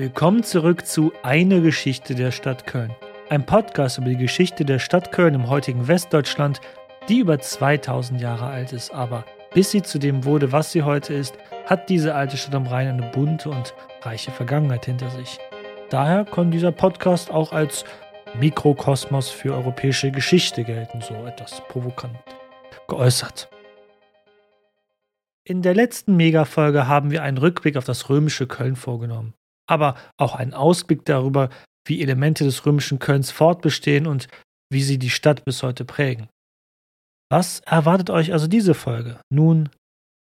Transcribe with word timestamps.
Willkommen 0.00 0.42
zurück 0.42 0.86
zu 0.86 1.12
Eine 1.22 1.60
Geschichte 1.60 2.14
der 2.14 2.30
Stadt 2.30 2.66
Köln. 2.66 2.90
Ein 3.28 3.44
Podcast 3.44 3.98
über 3.98 4.08
die 4.08 4.16
Geschichte 4.16 4.64
der 4.64 4.78
Stadt 4.78 5.12
Köln 5.12 5.34
im 5.34 5.50
heutigen 5.50 5.88
Westdeutschland, 5.88 6.62
die 7.10 7.18
über 7.18 7.38
2000 7.38 8.18
Jahre 8.18 8.46
alt 8.46 8.72
ist. 8.72 8.94
Aber 8.94 9.26
bis 9.52 9.72
sie 9.72 9.82
zu 9.82 9.98
dem 9.98 10.24
wurde, 10.24 10.52
was 10.52 10.72
sie 10.72 10.84
heute 10.84 11.12
ist, 11.12 11.36
hat 11.66 11.90
diese 11.90 12.14
alte 12.14 12.38
Stadt 12.38 12.54
am 12.54 12.66
Rhein 12.66 12.88
eine 12.88 13.10
bunte 13.10 13.50
und 13.50 13.74
reiche 14.00 14.30
Vergangenheit 14.30 14.86
hinter 14.86 15.10
sich. 15.10 15.38
Daher 15.90 16.24
kann 16.24 16.50
dieser 16.50 16.72
Podcast 16.72 17.30
auch 17.30 17.52
als 17.52 17.84
Mikrokosmos 18.40 19.28
für 19.28 19.52
europäische 19.52 20.10
Geschichte 20.10 20.64
gelten, 20.64 21.02
so 21.02 21.12
etwas 21.26 21.60
provokant 21.68 22.16
geäußert. 22.88 23.50
In 25.44 25.60
der 25.60 25.74
letzten 25.74 26.16
Megafolge 26.16 26.88
haben 26.88 27.10
wir 27.10 27.22
einen 27.22 27.36
Rückblick 27.36 27.76
auf 27.76 27.84
das 27.84 28.08
römische 28.08 28.46
Köln 28.46 28.76
vorgenommen 28.76 29.34
aber 29.70 29.96
auch 30.18 30.34
einen 30.34 30.54
Ausblick 30.54 31.04
darüber, 31.04 31.48
wie 31.86 32.02
Elemente 32.02 32.44
des 32.44 32.66
römischen 32.66 32.98
Kölns 32.98 33.30
fortbestehen 33.30 34.06
und 34.06 34.28
wie 34.70 34.82
sie 34.82 34.98
die 34.98 35.10
Stadt 35.10 35.44
bis 35.44 35.62
heute 35.62 35.84
prägen. 35.84 36.28
Was 37.30 37.60
erwartet 37.60 38.10
euch 38.10 38.32
also 38.32 38.48
diese 38.48 38.74
Folge? 38.74 39.20
Nun, 39.32 39.70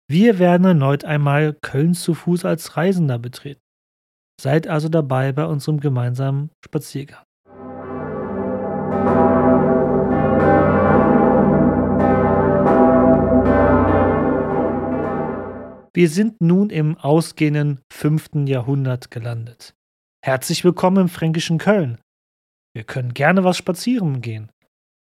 wir 0.09 0.39
werden 0.39 0.65
erneut 0.65 1.03
einmal 1.03 1.57
Köln 1.61 1.93
zu 1.93 2.13
Fuß 2.13 2.45
als 2.45 2.77
Reisender 2.77 3.19
betreten. 3.19 3.61
Seid 4.41 4.67
also 4.67 4.89
dabei 4.89 5.31
bei 5.31 5.45
unserem 5.45 5.79
gemeinsamen 5.79 6.51
Spaziergang. 6.63 7.23
Wir 15.95 16.09
sind 16.09 16.41
nun 16.41 16.71
im 16.71 16.97
ausgehenden 16.97 17.79
5. 17.89 18.47
Jahrhundert 18.47 19.11
gelandet. 19.11 19.75
Herzlich 20.25 20.65
willkommen 20.65 21.03
im 21.03 21.07
fränkischen 21.07 21.57
Köln. 21.57 22.01
Wir 22.73 22.83
können 22.83 23.13
gerne 23.13 23.45
was 23.45 23.55
spazieren 23.55 24.19
gehen. 24.19 24.51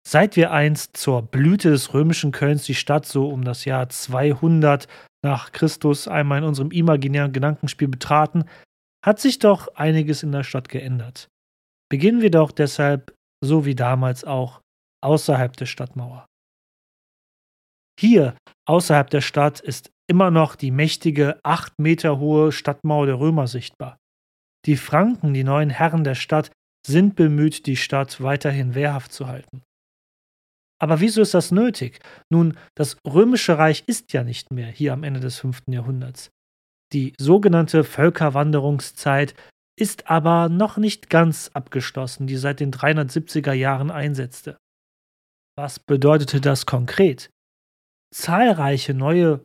Seit 0.09 0.37
wir 0.37 0.53
einst 0.53 0.97
zur 0.97 1.20
Blüte 1.20 1.69
des 1.69 1.92
römischen 1.92 2.33
Kölns 2.33 2.64
die 2.64 2.75
Stadt 2.75 3.05
so 3.05 3.28
um 3.28 3.45
das 3.45 3.67
Jahr 3.67 3.91
200 3.91 4.89
nach 5.22 5.53
Christus 5.53 6.09
einmal 6.09 6.39
in 6.39 6.45
unserem 6.45 6.70
imaginären 6.70 7.34
Gedankenspiel 7.34 7.89
betraten, 7.89 8.44
hat 9.05 9.20
sich 9.20 9.39
doch 9.39 9.69
einiges 9.75 10.22
in 10.22 10.33
der 10.33 10.44
Stadt 10.44 10.70
geändert. 10.70 11.28
Beginnen 11.91 12.22
wir 12.22 12.31
doch 12.31 12.53
deshalb, 12.53 13.15
so 13.44 13.67
wie 13.67 13.75
damals 13.75 14.25
auch, 14.25 14.62
außerhalb 15.05 15.55
der 15.59 15.67
Stadtmauer. 15.67 16.25
Hier, 18.00 18.34
außerhalb 18.67 19.11
der 19.11 19.20
Stadt, 19.20 19.61
ist 19.61 19.91
immer 20.11 20.33
noch 20.33 20.56
die 20.56 20.72
mächtige, 20.72 21.39
acht 21.44 21.78
Meter 21.78 22.19
hohe 22.19 22.50
Stadtmauer 22.50 23.06
der 23.06 23.20
Römer 23.20 23.47
sichtbar. 23.47 23.97
Die 24.66 24.77
Franken, 24.77 25.33
die 25.33 25.44
neuen 25.44 25.70
Herren 25.70 26.03
der 26.03 26.16
Stadt, 26.16 26.50
sind 26.84 27.14
bemüht, 27.14 27.66
die 27.66 27.77
Stadt 27.77 28.20
weiterhin 28.20 28.75
wehrhaft 28.75 29.12
zu 29.12 29.28
halten. 29.28 29.62
Aber 30.83 31.00
wieso 31.00 31.22
ist 31.22 31.34
das 31.34 31.53
nötig? 31.53 32.00
Nun, 32.28 32.56
das 32.75 32.97
römische 33.06 33.56
Reich 33.56 33.84
ist 33.86 34.12
ja 34.12 34.25
nicht 34.25 34.50
mehr 34.50 34.66
hier 34.66 34.94
am 34.94 35.05
Ende 35.05 35.20
des 35.20 35.38
5. 35.38 35.62
Jahrhunderts. 35.69 36.31
Die 36.92 37.12
sogenannte 37.19 37.84
Völkerwanderungszeit 37.84 39.34
ist 39.78 40.11
aber 40.11 40.48
noch 40.48 40.77
nicht 40.77 41.08
ganz 41.08 41.50
abgeschlossen, 41.55 42.27
die 42.27 42.36
seit 42.36 42.58
den 42.58 42.72
370er 42.72 43.53
Jahren 43.53 43.91
einsetzte. 43.91 44.56
Was 45.56 45.78
bedeutete 45.78 46.41
das 46.41 46.66
konkret? 46.66 47.31
Zahlreiche 48.12 48.92
neue 48.92 49.44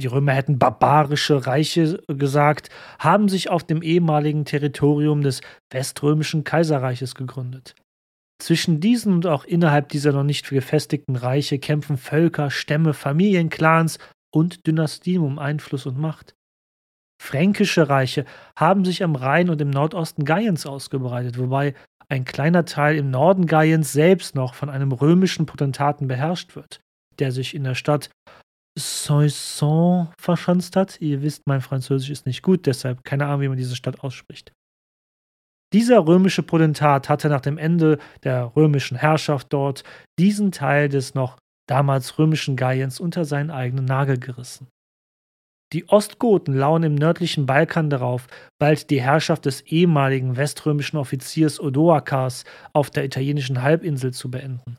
die 0.00 0.08
Römer 0.08 0.32
hätten 0.32 0.58
barbarische 0.58 1.46
Reiche 1.46 2.02
gesagt, 2.08 2.70
haben 2.98 3.28
sich 3.28 3.50
auf 3.50 3.64
dem 3.64 3.82
ehemaligen 3.82 4.44
Territorium 4.44 5.22
des 5.22 5.40
Weströmischen 5.70 6.44
Kaiserreiches 6.44 7.14
gegründet. 7.14 7.74
Zwischen 8.40 8.80
diesen 8.80 9.12
und 9.12 9.26
auch 9.26 9.44
innerhalb 9.44 9.90
dieser 9.90 10.12
noch 10.12 10.24
nicht 10.24 10.48
gefestigten 10.48 11.16
Reiche 11.16 11.58
kämpfen 11.58 11.98
Völker, 11.98 12.50
Stämme, 12.50 12.94
Familien, 12.94 13.50
Clans 13.50 13.98
und 14.34 14.66
Dynastien 14.66 15.22
um 15.22 15.38
Einfluss 15.38 15.86
und 15.86 15.98
Macht. 15.98 16.34
Fränkische 17.22 17.90
Reiche 17.90 18.24
haben 18.56 18.86
sich 18.86 19.04
am 19.04 19.14
Rhein 19.14 19.50
und 19.50 19.60
im 19.60 19.68
Nordosten 19.68 20.24
Gaiens 20.24 20.64
ausgebreitet, 20.64 21.38
wobei 21.38 21.74
ein 22.08 22.24
kleiner 22.24 22.64
Teil 22.64 22.96
im 22.96 23.10
Norden 23.10 23.46
Gaiens 23.46 23.92
selbst 23.92 24.34
noch 24.34 24.54
von 24.54 24.70
einem 24.70 24.90
römischen 24.90 25.44
Potentaten 25.44 26.08
beherrscht 26.08 26.56
wird, 26.56 26.80
der 27.18 27.30
sich 27.30 27.54
in 27.54 27.64
der 27.64 27.74
Stadt 27.74 28.10
Soissons 28.78 30.08
verschanzt 30.18 30.76
hat. 30.76 31.00
Ihr 31.00 31.22
wisst, 31.22 31.46
mein 31.46 31.60
Französisch 31.60 32.10
ist 32.10 32.26
nicht 32.26 32.42
gut, 32.42 32.66
deshalb 32.66 33.04
keine 33.04 33.26
Ahnung, 33.26 33.42
wie 33.42 33.48
man 33.48 33.58
diese 33.58 33.76
Stadt 33.76 34.00
ausspricht. 34.00 34.52
Dieser 35.72 36.06
römische 36.06 36.42
Potentat 36.42 37.08
hatte 37.08 37.28
nach 37.28 37.40
dem 37.40 37.56
Ende 37.56 37.98
der 38.24 38.56
römischen 38.56 38.96
Herrschaft 38.96 39.52
dort 39.52 39.84
diesen 40.18 40.50
Teil 40.50 40.88
des 40.88 41.14
noch 41.14 41.38
damals 41.68 42.18
römischen 42.18 42.56
Gaiens 42.56 42.98
unter 42.98 43.24
seinen 43.24 43.50
eigenen 43.50 43.84
Nagel 43.84 44.18
gerissen. 44.18 44.66
Die 45.72 45.88
Ostgoten 45.88 46.52
lauern 46.54 46.82
im 46.82 46.96
nördlichen 46.96 47.46
Balkan 47.46 47.90
darauf, 47.90 48.26
bald 48.58 48.90
die 48.90 49.00
Herrschaft 49.00 49.46
des 49.46 49.60
ehemaligen 49.62 50.36
weströmischen 50.36 50.98
Offiziers 50.98 51.60
Odoakars 51.60 52.44
auf 52.72 52.90
der 52.90 53.04
italienischen 53.04 53.62
Halbinsel 53.62 54.12
zu 54.12 54.32
beenden. 54.32 54.78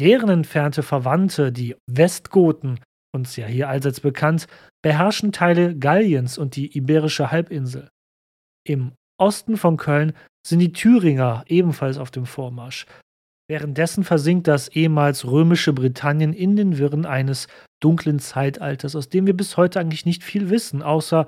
Deren 0.00 0.28
entfernte 0.28 0.82
Verwandte, 0.82 1.52
die 1.52 1.76
Westgoten, 1.88 2.80
uns 3.14 3.36
ja 3.36 3.46
hier 3.46 3.68
allseits 3.68 4.00
bekannt, 4.00 4.46
beherrschen 4.82 5.32
Teile 5.32 5.76
Galliens 5.76 6.38
und 6.38 6.56
die 6.56 6.76
Iberische 6.76 7.30
Halbinsel. 7.30 7.88
Im 8.66 8.92
Osten 9.18 9.56
von 9.56 9.76
Köln 9.76 10.12
sind 10.46 10.60
die 10.60 10.72
Thüringer 10.72 11.44
ebenfalls 11.48 11.98
auf 11.98 12.10
dem 12.10 12.26
Vormarsch. 12.26 12.86
Währenddessen 13.50 14.04
versinkt 14.04 14.46
das 14.46 14.68
ehemals 14.68 15.24
römische 15.24 15.72
Britannien 15.72 16.34
in 16.34 16.54
den 16.54 16.76
Wirren 16.76 17.06
eines 17.06 17.48
dunklen 17.80 18.18
Zeitalters, 18.18 18.94
aus 18.94 19.08
dem 19.08 19.26
wir 19.26 19.36
bis 19.36 19.56
heute 19.56 19.80
eigentlich 19.80 20.04
nicht 20.04 20.22
viel 20.22 20.50
wissen, 20.50 20.82
außer 20.82 21.26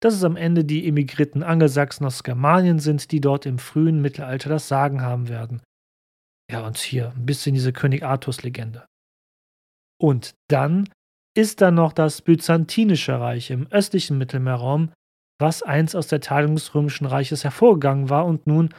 dass 0.00 0.14
es 0.14 0.24
am 0.24 0.36
Ende 0.36 0.66
die 0.66 0.86
emigrierten 0.86 1.42
Angelsachsen 1.42 2.04
aus 2.04 2.22
Germanien 2.22 2.78
sind, 2.78 3.10
die 3.10 3.22
dort 3.22 3.46
im 3.46 3.58
frühen 3.58 4.02
Mittelalter 4.02 4.50
das 4.50 4.68
Sagen 4.68 5.00
haben 5.00 5.30
werden. 5.30 5.62
Ja, 6.50 6.66
und 6.66 6.76
hier 6.76 7.12
ein 7.16 7.24
bisschen 7.24 7.54
diese 7.54 7.72
König 7.72 8.02
Artus-Legende. 8.02 8.84
Und 9.98 10.34
dann 10.50 10.90
ist 11.36 11.60
dann 11.60 11.74
noch 11.74 11.92
das 11.92 12.22
Byzantinische 12.22 13.18
Reich 13.18 13.50
im 13.50 13.66
östlichen 13.68 14.18
Mittelmeerraum, 14.18 14.92
was 15.40 15.62
einst 15.62 15.96
aus 15.96 16.06
der 16.06 16.20
Teilung 16.20 16.54
des 16.54 16.74
Römischen 16.74 17.06
Reiches 17.06 17.44
hervorgegangen 17.44 18.08
war 18.08 18.24
und 18.24 18.46
nun 18.46 18.72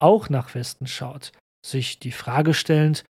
auch 0.00 0.28
nach 0.28 0.54
Westen 0.54 0.86
schaut, 0.86 1.32
sich 1.64 2.00
die 2.00 2.12
Frage 2.12 2.54
stellend, 2.54 3.04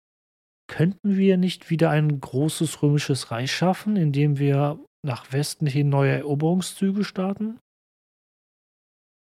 könnten 0.68 1.16
wir 1.16 1.36
nicht 1.36 1.70
wieder 1.70 1.90
ein 1.90 2.20
großes 2.20 2.82
römisches 2.82 3.30
Reich 3.30 3.52
schaffen, 3.52 3.96
indem 3.96 4.38
wir 4.38 4.78
nach 5.04 5.32
Westen 5.32 5.66
hin 5.66 5.88
neue 5.88 6.12
Eroberungszüge 6.12 7.04
starten? 7.04 7.58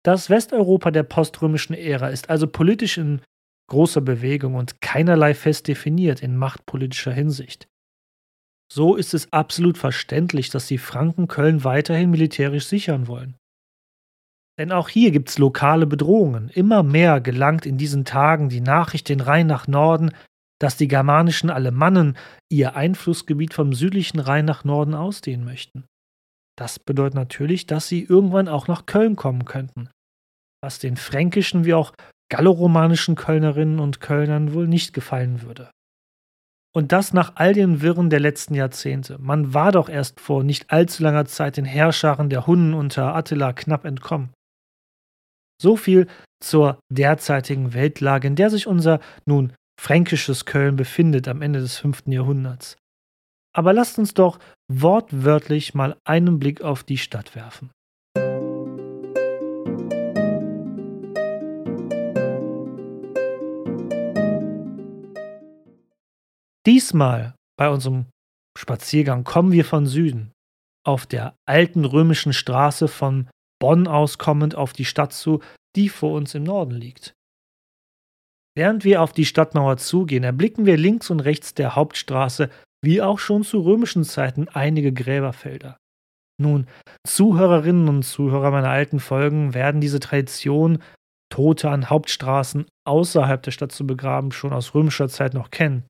Das 0.04 0.30
Westeuropa 0.30 0.90
der 0.92 1.04
poströmischen 1.04 1.76
Ära 1.76 2.10
ist 2.10 2.30
also 2.30 2.48
politisch 2.48 2.98
in 2.98 3.22
großer 3.70 4.02
Bewegung 4.02 4.56
und 4.56 4.82
keinerlei 4.82 5.34
fest 5.34 5.68
definiert 5.68 6.24
in 6.24 6.36
machtpolitischer 6.36 7.14
Hinsicht. 7.14 7.68
So 8.74 8.96
ist 8.96 9.14
es 9.14 9.34
absolut 9.34 9.78
verständlich, 9.78 10.50
dass 10.50 10.66
die 10.66 10.78
Franken 10.78 11.28
Köln 11.28 11.66
weiterhin 11.66 12.10
militärisch 12.10 12.68
sichern 12.68 13.08
wollen. 13.08 13.36
Denn 14.58 14.72
auch 14.72 14.88
hier 14.88 15.12
gibt 15.12 15.28
es 15.28 15.38
lokale 15.38 15.86
Bedrohungen. 15.86 16.48
Immer 16.48 16.82
mehr 16.82 17.20
gelangt 17.20 17.66
in 17.66 17.78
diesen 17.78 18.06
Tagen 18.06 18.48
die 18.48 18.62
Nachricht 18.62 19.10
den 19.10 19.20
Rhein 19.20 19.46
nach 19.46 19.68
Norden, 19.68 20.12
dass 20.58 20.78
die 20.78 20.88
germanischen 20.88 21.50
Alemannen 21.50 22.18
ihr 22.50 22.78
Einflussgebiet 22.78 23.54
vom 23.54 23.74
südlichen 23.74 24.22
Rhein 24.22 24.46
nach 24.46 24.64
Norden 24.64 24.94
ausdehnen 24.94 25.44
möchten. 25.44 25.84
Das 26.58 26.80
bedeutet 26.80 27.16
natürlich, 27.16 27.68
dass 27.68 27.90
sie 27.90 28.04
irgendwann 28.04 28.48
auch 28.48 28.70
nach 28.70 28.86
Köln 28.86 29.18
kommen 29.18 29.44
könnten, 29.44 29.90
was 30.64 30.80
den 30.80 30.96
fränkischen 30.96 31.66
wie 31.66 31.74
auch 31.74 31.92
galloromanischen 32.32 33.16
Kölnerinnen 33.16 33.80
und 33.80 34.00
Kölnern 34.00 34.54
wohl 34.54 34.70
nicht 34.70 34.94
gefallen 34.94 35.42
würde. 35.42 35.72
Und 36.74 36.94
das 36.94 37.14
nach 37.14 37.34
all 37.36 37.54
den 37.54 37.82
Wirren 37.82 38.10
der 38.10 38.22
letzten 38.22 38.56
Jahrzehnte. 38.56 39.18
Man 39.20 39.54
war 39.54 39.72
doch 39.72 39.90
erst 39.90 40.22
vor 40.22 40.44
nicht 40.44 40.72
allzu 40.72 41.04
langer 41.04 41.26
Zeit 41.26 41.58
den 41.58 41.66
Herrscharen 41.66 42.30
der 42.30 42.48
Hunnen 42.48 42.74
unter 42.74 43.14
Attila 43.14 43.52
knapp 43.52 43.84
entkommen. 43.84 44.30
So 45.62 45.76
viel 45.76 46.08
zur 46.42 46.80
derzeitigen 46.90 47.74
Weltlage, 47.74 48.28
in 48.28 48.36
der 48.36 48.50
sich 48.50 48.68
unser 48.68 49.00
nun 49.26 49.54
fränkisches 49.80 50.46
Köln 50.46 50.76
befindet 50.76 51.28
am 51.28 51.42
Ende 51.42 51.60
des 51.60 51.78
5. 51.78 52.04
Jahrhunderts. 52.08 52.78
Aber 53.54 53.74
lasst 53.74 54.00
uns 54.00 54.14
doch 54.14 54.40
wortwörtlich 54.72 55.74
mal 55.74 55.98
einen 56.06 56.40
Blick 56.40 56.62
auf 56.62 56.84
die 56.84 56.98
Stadt 56.98 57.36
werfen. 57.36 57.70
Diesmal 66.66 67.36
bei 67.58 67.70
unserem 67.70 68.06
Spaziergang 68.58 69.24
kommen 69.24 69.52
wir 69.52 69.66
von 69.66 69.86
Süden. 69.86 70.32
Auf 70.86 71.06
der 71.06 71.36
alten 71.48 71.86
römischen 71.86 72.34
Straße 72.34 72.88
von 72.88 73.30
Bonn 73.60 73.88
auskommend 73.88 74.56
auf 74.56 74.74
die 74.74 74.86
Stadt 74.86 75.14
zu, 75.14 75.42
die 75.76 75.90
vor 75.90 76.14
uns 76.14 76.36
im 76.36 76.44
Norden 76.44 76.72
liegt. 76.72 77.14
Während 78.56 78.84
wir 78.84 79.02
auf 79.02 79.14
die 79.14 79.26
Stadtmauer 79.26 79.78
zugehen, 79.78 80.24
erblicken 80.24 80.66
wir 80.66 80.78
links 80.78 81.10
und 81.10 81.22
rechts 81.22 81.54
der 81.54 81.76
Hauptstraße, 81.76 82.50
wie 82.84 83.02
auch 83.02 83.20
schon 83.20 83.44
zu 83.44 83.62
römischen 83.62 84.04
Zeiten, 84.04 84.50
einige 84.50 84.92
Gräberfelder. 84.92 85.78
Nun, 86.42 86.68
Zuhörerinnen 87.08 87.88
und 87.88 88.04
Zuhörer 88.04 88.52
meiner 88.52 88.70
alten 88.70 89.00
Folgen 89.00 89.54
werden 89.54 89.80
diese 89.80 90.00
Tradition, 90.00 90.82
Tote 91.30 91.70
an 91.70 91.90
Hauptstraßen 91.90 92.66
außerhalb 92.86 93.42
der 93.44 93.52
Stadt 93.52 93.72
zu 93.72 93.88
begraben, 93.88 94.32
schon 94.32 94.52
aus 94.52 94.74
römischer 94.74 95.08
Zeit 95.08 95.34
noch 95.34 95.52
kennen. 95.52 95.86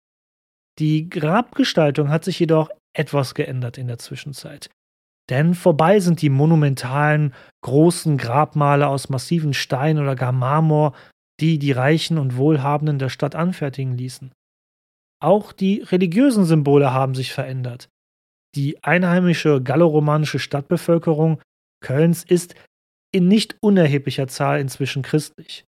Die 0.82 1.12
Grabgestaltung 1.12 2.10
hat 2.10 2.24
sich 2.24 2.40
jedoch 2.40 2.72
etwas 2.98 3.36
geändert 3.36 3.78
in 3.78 3.86
der 3.86 4.00
Zwischenzeit. 4.00 4.72
Denn 5.30 5.54
vorbei 5.54 6.00
sind 6.00 6.24
die 6.24 6.32
monumentalen, 6.32 7.36
großen 7.64 8.18
Grabmale 8.18 8.88
aus 8.88 9.08
massiven 9.08 9.54
Stein 9.54 10.00
oder 10.00 10.16
gar 10.16 10.32
Marmor, 10.32 10.96
die 11.40 11.60
die 11.60 11.72
Reichen 11.72 12.18
und 12.18 12.36
Wohlhabenden 12.36 12.98
der 12.98 13.10
Stadt 13.10 13.36
anfertigen 13.36 13.96
ließen. 13.96 14.32
Auch 15.22 15.52
die 15.52 15.82
religiösen 15.82 16.46
Symbole 16.46 16.92
haben 16.92 17.14
sich 17.14 17.32
verändert. 17.32 17.88
Die 18.56 18.84
einheimische 18.84 19.62
galloromanische 19.62 20.40
Stadtbevölkerung 20.40 21.40
Kölns 21.84 22.24
ist 22.24 22.56
in 23.14 23.28
nicht 23.28 23.56
unerheblicher 23.62 24.28
Zahl 24.28 24.60
inzwischen 24.60 25.04
christlich. 25.04 25.64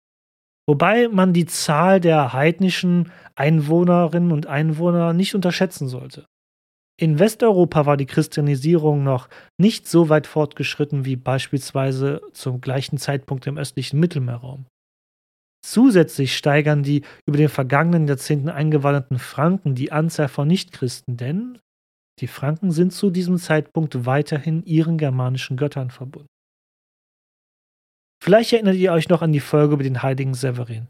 Wobei 0.70 1.08
man 1.08 1.34
die 1.34 1.48
Zahl 1.48 2.00
der 2.00 2.32
heidnischen 2.32 3.12
Einwohnerinnen 3.34 4.32
und 4.32 4.46
Einwohner 4.46 5.14
nicht 5.14 5.34
unterschätzen 5.34 5.88
sollte. 5.88 6.28
In 7.02 7.18
Westeuropa 7.18 7.88
war 7.88 7.98
die 7.98 8.06
Christianisierung 8.06 9.04
noch 9.04 9.30
nicht 9.60 9.88
so 9.88 10.10
weit 10.10 10.28
fortgeschritten 10.28 11.06
wie 11.06 11.16
beispielsweise 11.16 12.22
zum 12.34 12.62
gleichen 12.62 13.00
Zeitpunkt 13.00 13.48
im 13.48 13.58
östlichen 13.58 14.00
Mittelmeerraum. 14.00 14.68
Zusätzlich 15.66 16.38
steigern 16.38 16.84
die 16.84 17.02
über 17.26 17.38
den 17.38 17.50
vergangenen 17.50 18.08
Jahrzehnten 18.08 18.50
eingewanderten 18.50 19.18
Franken 19.18 19.74
die 19.74 19.92
Anzahl 19.92 20.28
von 20.28 20.48
Nichtchristen, 20.48 21.18
denn 21.18 21.58
die 22.20 22.28
Franken 22.28 22.70
sind 22.70 22.94
zu 22.94 23.10
diesem 23.10 23.38
Zeitpunkt 23.38 24.06
weiterhin 24.06 24.62
ihren 24.66 25.00
germanischen 25.00 25.58
Göttern 25.58 25.90
verbunden. 25.90 26.30
Vielleicht 28.22 28.54
erinnert 28.54 28.76
ihr 28.76 28.92
euch 28.92 29.10
noch 29.10 29.22
an 29.22 29.32
die 29.32 29.40
Folge 29.40 29.74
über 29.76 29.84
den 29.84 30.04
heiligen 30.04 30.34
Severin. 30.34 30.88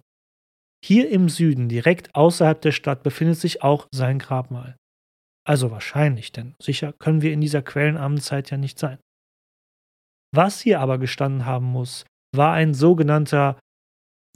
Hier 0.83 1.09
im 1.09 1.29
Süden, 1.29 1.69
direkt 1.69 2.15
außerhalb 2.15 2.61
der 2.61 2.71
Stadt, 2.71 3.03
befindet 3.03 3.37
sich 3.37 3.61
auch 3.61 3.87
sein 3.93 4.17
Grabmal. 4.17 4.75
Also 5.47 5.71
wahrscheinlich, 5.71 6.31
denn 6.31 6.55
sicher 6.61 6.93
können 6.93 7.21
wir 7.21 7.33
in 7.33 7.41
dieser 7.41 7.61
quellenarmen 7.61 8.19
Zeit 8.19 8.51
ja 8.51 8.57
nicht 8.57 8.79
sein. 8.79 8.99
Was 10.33 10.61
hier 10.61 10.79
aber 10.79 10.97
gestanden 10.97 11.45
haben 11.45 11.65
muss, 11.65 12.05
war 12.35 12.53
ein 12.53 12.73
sogenannter 12.73 13.59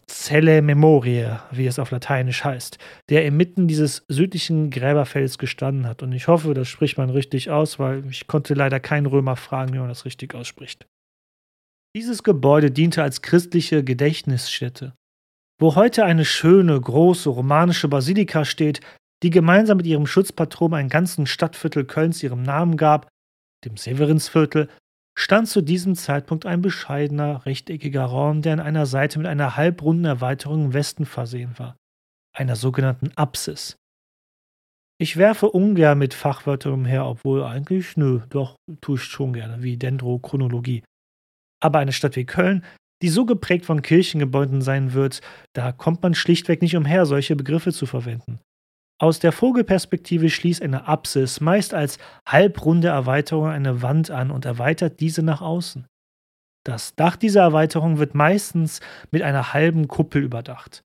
Celle 0.07 0.61
Memoriae, 0.61 1.39
wie 1.51 1.65
es 1.65 1.79
auf 1.79 1.91
Lateinisch 1.91 2.43
heißt, 2.43 2.77
der 3.09 3.25
inmitten 3.25 3.67
dieses 3.67 4.03
südlichen 4.09 4.69
Gräberfelds 4.69 5.37
gestanden 5.37 5.87
hat. 5.87 6.03
Und 6.03 6.11
ich 6.11 6.27
hoffe, 6.27 6.53
das 6.53 6.67
spricht 6.67 6.97
man 6.97 7.09
richtig 7.09 7.51
aus, 7.51 7.79
weil 7.79 8.05
ich 8.09 8.27
konnte 8.27 8.53
leider 8.53 8.79
keinen 8.79 9.05
Römer 9.05 9.35
fragen, 9.35 9.73
wie 9.73 9.79
man 9.79 9.87
das 9.87 10.05
richtig 10.05 10.35
ausspricht. 10.35 10.87
Dieses 11.95 12.23
Gebäude 12.23 12.71
diente 12.71 13.03
als 13.03 13.21
christliche 13.21 13.83
Gedächtnisstätte. 13.83 14.95
Wo 15.59 15.75
heute 15.75 16.05
eine 16.05 16.25
schöne, 16.25 16.79
große 16.81 17.29
romanische 17.29 17.87
Basilika 17.87 18.45
steht, 18.45 18.81
die 19.21 19.29
gemeinsam 19.29 19.77
mit 19.77 19.85
ihrem 19.85 20.07
Schutzpatron 20.07 20.73
ein 20.73 20.89
ganzen 20.89 21.27
Stadtviertel 21.27 21.85
Kölns 21.85 22.23
ihrem 22.23 22.41
Namen 22.41 22.77
gab, 22.77 23.09
dem 23.63 23.77
Severinsviertel, 23.77 24.69
stand 25.15 25.47
zu 25.47 25.61
diesem 25.61 25.93
Zeitpunkt 25.93 26.47
ein 26.47 26.63
bescheidener, 26.63 27.45
rechteckiger 27.45 28.05
Raum, 28.05 28.41
der 28.41 28.53
an 28.53 28.59
einer 28.59 28.87
Seite 28.87 29.19
mit 29.19 29.27
einer 29.27 29.55
halbrunden 29.55 30.05
Erweiterung 30.05 30.65
im 30.65 30.73
Westen 30.73 31.05
versehen 31.05 31.53
war, 31.59 31.77
einer 32.35 32.55
sogenannten 32.55 33.11
Apsis. 33.15 33.77
Ich 34.99 35.17
werfe 35.17 35.51
ungern 35.51 35.99
mit 35.99 36.15
Fachwörtern 36.15 36.73
umher, 36.73 37.05
obwohl 37.05 37.43
eigentlich, 37.43 37.97
nö, 37.97 38.21
doch, 38.29 38.55
tue 38.81 38.95
ich 38.95 39.03
schon 39.03 39.33
gerne, 39.33 39.61
wie 39.61 39.77
Dendrochronologie. 39.77 40.83
Aber 41.63 41.79
eine 41.79 41.93
Stadt 41.93 42.15
wie 42.17 42.25
Köln, 42.25 42.63
die 43.01 43.09
so 43.09 43.25
geprägt 43.25 43.65
von 43.65 43.81
Kirchengebäuden 43.81 44.61
sein 44.61 44.93
wird, 44.93 45.21
da 45.53 45.71
kommt 45.71 46.03
man 46.03 46.13
schlichtweg 46.13 46.61
nicht 46.61 46.75
umher, 46.75 47.05
solche 47.05 47.35
Begriffe 47.35 47.71
zu 47.71 47.85
verwenden. 47.85 48.39
Aus 49.01 49.19
der 49.19 49.31
Vogelperspektive 49.31 50.29
schließt 50.29 50.61
eine 50.61 50.87
Apsis 50.87 51.41
meist 51.41 51.73
als 51.73 51.97
halbrunde 52.27 52.89
Erweiterung 52.89 53.47
eine 53.47 53.81
Wand 53.81 54.11
an 54.11 54.29
und 54.31 54.45
erweitert 54.45 54.99
diese 54.99 55.23
nach 55.23 55.41
außen. 55.41 55.85
Das 56.65 56.95
Dach 56.95 57.17
dieser 57.17 57.41
Erweiterung 57.41 57.97
wird 57.97 58.15
meistens 58.15 58.79
mit 59.11 59.21
einer 59.21 59.53
halben 59.53 59.89
Kuppel 59.89 60.23
überdacht. 60.23 60.81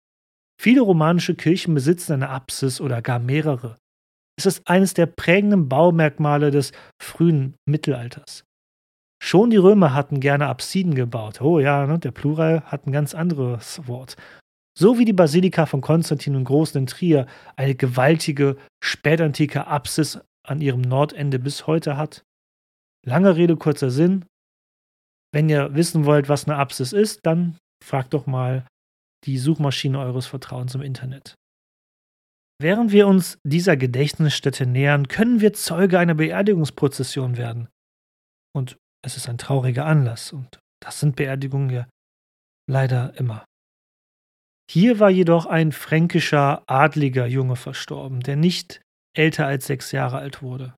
Viele 0.62 0.82
romanische 0.82 1.36
Kirchen 1.36 1.74
besitzen 1.74 2.14
eine 2.14 2.30
Apsis 2.30 2.80
oder 2.80 3.02
gar 3.02 3.20
mehrere. 3.20 3.76
Es 4.38 4.46
ist 4.46 4.68
eines 4.70 4.94
der 4.94 5.06
prägenden 5.06 5.68
Baumerkmale 5.68 6.52
des 6.52 6.72
frühen 7.02 7.56
Mittelalters. 7.66 8.45
Schon 9.22 9.50
die 9.50 9.58
Römer 9.58 9.94
hatten 9.94 10.20
gerne 10.20 10.48
Apsiden 10.48 10.94
gebaut. 10.94 11.42
Oh 11.42 11.60
ja, 11.60 11.88
ne, 11.88 12.00
der 12.00 12.12
Plural 12.12 12.62
hat 12.66 12.86
ein 12.86 12.92
ganz 12.92 13.16
anderes 13.16 13.88
Wort 13.88 14.16
so 14.78 15.00
wie 15.00 15.06
die 15.06 15.14
Basilika 15.14 15.66
von 15.66 15.82
Konstantin 15.82 16.34
dem 16.34 16.44
Großen 16.44 16.80
in 16.80 16.88
Trier 16.88 17.28
eine 17.56 17.76
gewaltige 17.76 18.58
spätantike 18.84 19.68
Apsis 19.68 20.20
an 20.44 20.62
ihrem 20.62 20.82
Nordende 20.82 21.40
bis 21.40 21.66
heute 21.66 21.98
hat. 21.98 22.24
Lange 23.06 23.36
Rede, 23.36 23.56
kurzer 23.56 23.90
Sinn. 23.90 24.26
Wenn 25.34 25.50
ihr 25.50 25.74
wissen 25.76 26.06
wollt, 26.06 26.30
was 26.30 26.46
eine 26.46 26.58
Apsis 26.58 26.94
ist, 26.94 27.26
dann 27.26 27.58
fragt 27.84 28.14
doch 28.14 28.26
mal 28.26 28.68
die 29.26 29.38
Suchmaschine 29.38 30.00
eures 30.00 30.28
Vertrauens 30.28 30.76
im 30.76 30.82
Internet. 30.82 31.36
Während 32.62 32.92
wir 32.92 33.08
uns 33.08 33.38
dieser 33.44 33.76
Gedächtnisstätte 33.76 34.66
nähern, 34.66 35.08
können 35.08 35.42
wir 35.42 35.54
Zeuge 35.54 36.00
einer 36.00 36.16
Beerdigungsprozession 36.16 37.38
werden. 37.38 37.68
Und 38.54 38.78
es 39.06 39.18
ist 39.18 39.30
ein 39.30 39.38
trauriger 39.38 39.86
Anlass, 39.86 40.34
und 40.34 40.60
das 40.82 41.00
sind 41.00 41.16
Beerdigungen 41.16 41.70
ja 41.70 41.88
leider 42.70 43.14
immer. 43.18 43.46
Hier 44.70 45.00
war 45.00 45.12
jedoch 45.12 45.46
ein 45.46 45.72
fränkischer 45.72 46.64
adliger 46.68 47.28
Junge 47.28 47.56
verstorben, 47.56 48.22
der 48.22 48.36
nicht 48.36 48.82
älter 49.16 49.46
als 49.46 49.68
sechs 49.68 49.92
Jahre 49.92 50.18
alt 50.18 50.42
wurde. 50.42 50.74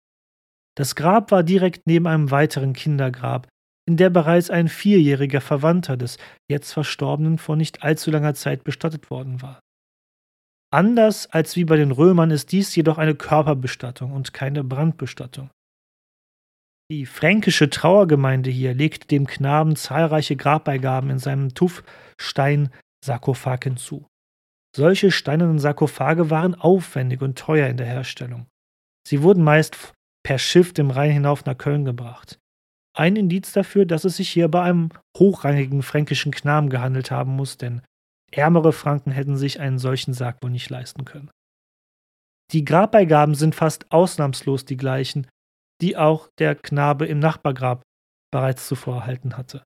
Das 0.75 0.95
Grab 0.95 1.31
war 1.31 1.43
direkt 1.43 1.87
neben 1.87 2.05
einem 2.05 2.29
weiteren 2.29 2.73
Kindergrab, 2.73 3.47
in 3.87 3.95
der 3.95 4.09
bereits 4.09 4.49
ein 4.49 4.67
vierjähriger 4.67 5.39
Verwandter 5.39 5.95
des 5.95 6.17
jetzt 6.51 6.73
Verstorbenen 6.73 7.37
vor 7.37 7.55
nicht 7.55 7.83
allzu 7.83 8.11
langer 8.11 8.33
Zeit 8.33 8.65
bestattet 8.65 9.09
worden 9.09 9.41
war. 9.41 9.61
Anders 10.69 11.27
als 11.27 11.55
wie 11.55 11.63
bei 11.63 11.77
den 11.77 11.91
Römern 11.91 12.29
ist 12.29 12.51
dies 12.51 12.75
jedoch 12.75 12.97
eine 12.97 13.15
Körperbestattung 13.15 14.11
und 14.11 14.33
keine 14.33 14.65
Brandbestattung. 14.65 15.49
Die 16.89 17.05
fränkische 17.05 17.69
Trauergemeinde 17.69 18.49
hier 18.49 18.73
legte 18.73 19.07
dem 19.07 19.27
Knaben 19.27 19.75
zahlreiche 19.75 20.37
Grabbeigaben 20.37 21.09
in 21.09 21.19
seinem 21.19 21.53
Tuffstein 21.53 22.69
Sarkophag 23.03 23.59
hinzu. 23.63 24.07
Solche 24.73 25.11
steinernen 25.11 25.59
Sarkophage 25.59 26.29
waren 26.29 26.55
aufwendig 26.55 27.21
und 27.21 27.37
teuer 27.37 27.67
in 27.67 27.77
der 27.77 27.87
Herstellung. 27.87 28.47
Sie 29.05 29.21
wurden 29.21 29.43
meist 29.43 29.93
per 30.23 30.39
Schiff 30.39 30.73
dem 30.73 30.89
Rhein 30.89 31.11
hinauf 31.11 31.45
nach 31.45 31.57
Köln 31.57 31.83
gebracht. 31.83 32.39
Ein 32.95 33.15
Indiz 33.15 33.51
dafür, 33.51 33.85
dass 33.85 34.05
es 34.05 34.17
sich 34.17 34.29
hier 34.29 34.47
bei 34.47 34.61
einem 34.61 34.89
hochrangigen 35.17 35.83
fränkischen 35.83 36.31
Knaben 36.31 36.69
gehandelt 36.69 37.11
haben 37.11 37.35
muss, 37.35 37.57
denn 37.57 37.81
ärmere 38.31 38.71
Franken 38.71 39.11
hätten 39.11 39.37
sich 39.37 39.59
einen 39.59 39.77
solchen 39.77 40.13
Sarg 40.13 40.41
wohl 40.41 40.51
nicht 40.51 40.69
leisten 40.69 41.05
können. 41.05 41.29
Die 42.51 42.63
Grabbeigaben 42.63 43.35
sind 43.35 43.55
fast 43.55 43.91
ausnahmslos 43.91 44.65
die 44.65 44.77
gleichen, 44.77 45.27
die 45.81 45.97
auch 45.97 46.29
der 46.39 46.55
Knabe 46.55 47.05
im 47.05 47.19
Nachbargrab 47.19 47.83
bereits 48.31 48.67
zuvor 48.67 48.97
erhalten 48.97 49.37
hatte. 49.37 49.63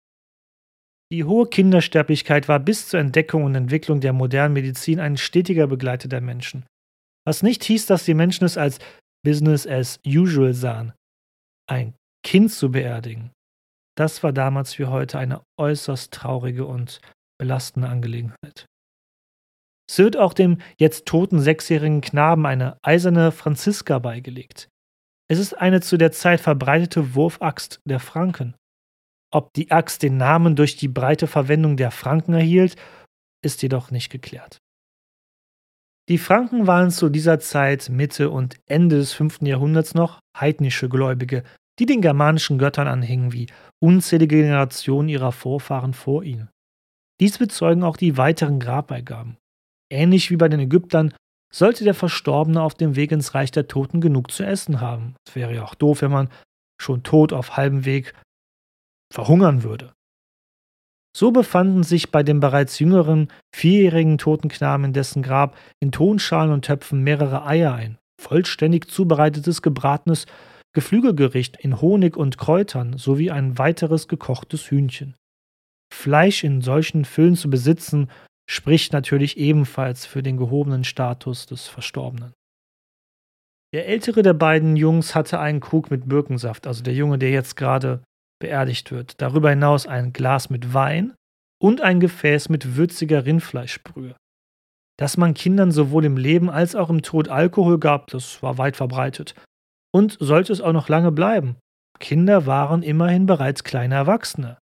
Die 1.12 1.24
hohe 1.24 1.48
Kindersterblichkeit 1.48 2.48
war 2.48 2.60
bis 2.60 2.88
zur 2.88 3.00
Entdeckung 3.00 3.44
und 3.44 3.56
Entwicklung 3.56 4.00
der 4.00 4.14
modernen 4.14 4.54
Medizin 4.54 5.00
ein 5.00 5.18
stetiger 5.18 5.68
Begleiter 5.68 6.08
der 6.08 6.22
Menschen. 6.22 6.66
Was 7.26 7.44
nicht 7.44 7.64
hieß, 7.64 7.86
dass 7.86 8.06
die 8.06 8.14
Menschen 8.14 8.46
es 8.46 8.58
als 8.58 8.80
Business 9.24 9.68
as 9.68 10.00
usual 10.06 10.54
sahen. 10.54 10.94
Ein 11.70 11.94
Kind 12.24 12.52
zu 12.52 12.72
beerdigen, 12.72 13.32
das 13.98 14.24
war 14.24 14.32
damals 14.34 14.80
wie 14.80 14.86
heute 14.86 15.20
eine 15.20 15.44
äußerst 15.60 16.14
traurige 16.14 16.66
und 16.66 17.02
belastende 17.40 17.90
Angelegenheit. 17.90 18.66
Es 19.90 19.98
wird 20.00 20.16
auch 20.16 20.34
dem 20.34 20.60
jetzt 20.80 21.06
toten 21.06 21.42
sechsjährigen 21.42 22.02
Knaben 22.02 22.46
eine 22.46 22.78
eiserne 22.82 23.32
Franziska 23.32 24.00
beigelegt. 24.00 24.70
Es 25.32 25.40
ist 25.40 25.54
eine 25.54 25.80
zu 25.80 25.96
der 25.96 26.12
Zeit 26.12 26.42
verbreitete 26.42 27.16
Wurfaxt 27.16 27.80
der 27.86 28.02
Franken. 28.02 28.54
Ob 29.34 29.54
die 29.54 29.72
Axt 29.72 30.04
den 30.04 30.18
Namen 30.18 30.58
durch 30.58 30.76
die 30.76 30.90
breite 30.90 31.26
Verwendung 31.26 31.78
der 31.78 31.92
Franken 31.92 32.34
erhielt, 32.34 32.76
ist 33.42 33.62
jedoch 33.62 33.92
nicht 33.92 34.10
geklärt. 34.10 34.58
Die 36.10 36.18
Franken 36.18 36.68
waren 36.68 36.92
zu 36.92 37.08
dieser 37.08 37.40
Zeit 37.40 37.88
Mitte 37.88 38.30
und 38.30 38.60
Ende 38.66 38.98
des 38.98 39.14
5. 39.14 39.44
Jahrhunderts 39.44 39.94
noch 39.94 40.20
heidnische 40.38 40.90
Gläubige, 40.90 41.44
die 41.80 41.86
den 41.86 42.02
germanischen 42.02 42.58
Göttern 42.58 42.90
anhingen, 42.90 43.32
wie 43.32 43.48
unzählige 43.82 44.36
Generationen 44.36 45.08
ihrer 45.08 45.32
Vorfahren 45.32 45.94
vor 45.94 46.26
ihnen. 46.26 46.50
Dies 47.22 47.38
bezeugen 47.38 47.84
auch 47.84 47.96
die 47.96 48.18
weiteren 48.18 48.60
Grabbeigaben. 48.60 49.38
Ähnlich 49.90 50.30
wie 50.30 50.36
bei 50.36 50.50
den 50.50 50.60
Ägyptern 50.60 51.14
sollte 51.52 51.84
der 51.84 51.94
Verstorbene 51.94 52.62
auf 52.62 52.76
dem 52.76 52.96
Weg 52.96 53.12
ins 53.12 53.36
Reich 53.36 53.52
der 53.52 53.68
Toten 53.68 54.02
genug 54.02 54.32
zu 54.32 54.44
essen 54.44 54.82
haben. 54.82 55.16
Es 55.28 55.36
wäre 55.36 55.54
ja 55.54 55.64
auch 55.64 55.76
doof, 55.76 56.02
wenn 56.02 56.12
man 56.12 56.30
schon 56.82 57.04
tot 57.04 57.34
auf 57.34 57.58
halbem 57.58 57.86
Weg 57.86 58.14
verhungern 59.14 59.64
würde. 59.64 59.94
So 61.16 61.32
befanden 61.32 61.84
sich 61.84 62.12
bei 62.12 62.24
dem 62.24 62.40
bereits 62.40 62.80
jüngeren, 62.80 63.28
vierjährigen 63.54 64.18
Totenknaben 64.18 64.86
in 64.86 64.94
dessen 64.94 65.22
Grab 65.22 65.58
in 65.82 65.92
Tonschalen 65.92 66.54
und 66.54 66.66
Töpfen 66.66 67.04
mehrere 67.04 67.46
Eier 67.46 67.74
ein, 67.74 67.98
vollständig 68.20 68.90
zubereitetes 68.90 69.62
gebratenes 69.62 70.26
Geflügelgericht 70.74 71.58
in 71.58 71.82
Honig 71.82 72.16
und 72.16 72.38
Kräutern 72.38 72.98
sowie 72.98 73.30
ein 73.30 73.58
weiteres 73.58 74.08
gekochtes 74.08 74.72
Hühnchen. 74.72 75.16
Fleisch 75.94 76.46
in 76.46 76.62
solchen 76.62 77.04
Füllen 77.04 77.36
zu 77.36 77.50
besitzen, 77.50 78.10
spricht 78.52 78.92
natürlich 78.92 79.38
ebenfalls 79.38 80.06
für 80.06 80.22
den 80.22 80.36
gehobenen 80.36 80.84
Status 80.84 81.46
des 81.46 81.68
Verstorbenen. 81.70 82.34
Der 83.74 83.88
ältere 83.88 84.24
der 84.24 84.34
beiden 84.34 84.76
Jungs 84.76 85.16
hatte 85.16 85.40
einen 85.40 85.62
Krug 85.62 85.90
mit 85.90 86.10
Birkensaft, 86.10 86.68
also 86.68 86.84
der 86.84 86.94
Junge, 86.94 87.18
der 87.18 87.32
jetzt 87.32 87.56
gerade 87.56 88.04
beerdigt 88.42 88.92
wird. 88.92 89.22
Darüber 89.22 89.52
hinaus 89.52 89.88
ein 89.88 90.12
Glas 90.12 90.50
mit 90.50 90.74
Wein 90.74 91.14
und 91.64 91.80
ein 91.80 92.02
Gefäß 92.02 92.50
mit 92.50 92.76
würziger 92.76 93.26
Rindfleischbrühe. 93.26 94.18
Dass 95.00 95.16
man 95.16 95.34
Kindern 95.34 95.72
sowohl 95.72 96.04
im 96.04 96.18
Leben 96.18 96.50
als 96.50 96.76
auch 96.76 96.90
im 96.90 97.04
Tod 97.04 97.30
Alkohol 97.30 97.80
gab, 97.80 98.08
das 98.08 98.44
war 98.44 98.58
weit 98.58 98.76
verbreitet. 98.76 99.34
Und 99.94 100.18
sollte 100.20 100.52
es 100.52 100.60
auch 100.60 100.74
noch 100.74 100.90
lange 100.90 101.14
bleiben. 101.14 101.56
Kinder 102.00 102.46
waren 102.46 102.84
immerhin 102.84 103.28
bereits 103.28 103.64
kleine 103.64 103.96
Erwachsene. 103.96 104.58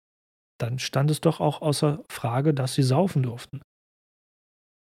Dann 0.58 0.78
stand 0.78 1.10
es 1.10 1.20
doch 1.20 1.40
auch 1.40 1.60
außer 1.60 2.02
Frage, 2.10 2.54
dass 2.54 2.72
sie 2.72 2.82
saufen 2.82 3.22
durften. 3.22 3.60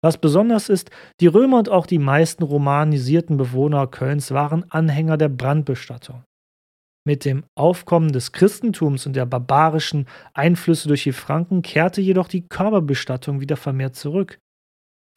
Was 0.06 0.20
besonders 0.20 0.70
ist, 0.70 0.92
die 1.20 1.26
Römer 1.26 1.58
und 1.58 1.70
auch 1.70 1.88
die 1.88 1.98
meisten 1.98 2.44
romanisierten 2.44 3.38
Bewohner 3.38 3.88
Kölns 3.88 4.30
waren 4.30 4.64
Anhänger 4.70 5.18
der 5.18 5.30
Brandbestattung. 5.30 6.24
Mit 7.08 7.26
dem 7.26 7.44
Aufkommen 7.58 8.12
des 8.12 8.32
Christentums 8.32 9.08
und 9.08 9.16
der 9.16 9.26
barbarischen 9.26 10.06
Einflüsse 10.36 10.88
durch 10.90 11.02
die 11.02 11.12
Franken 11.12 11.64
kehrte 11.64 12.02
jedoch 12.02 12.28
die 12.28 12.48
Körperbestattung 12.48 13.42
wieder 13.42 13.58
vermehrt 13.58 13.96
zurück. 13.96 14.38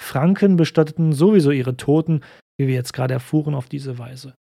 Franken 0.00 0.56
bestatteten 0.56 1.12
sowieso 1.12 1.50
ihre 1.50 1.76
Toten, 1.76 2.22
wie 2.58 2.66
wir 2.66 2.74
jetzt 2.74 2.94
gerade 2.94 3.12
erfuhren, 3.12 3.54
auf 3.54 3.68
diese 3.68 3.98
Weise. 3.98 4.36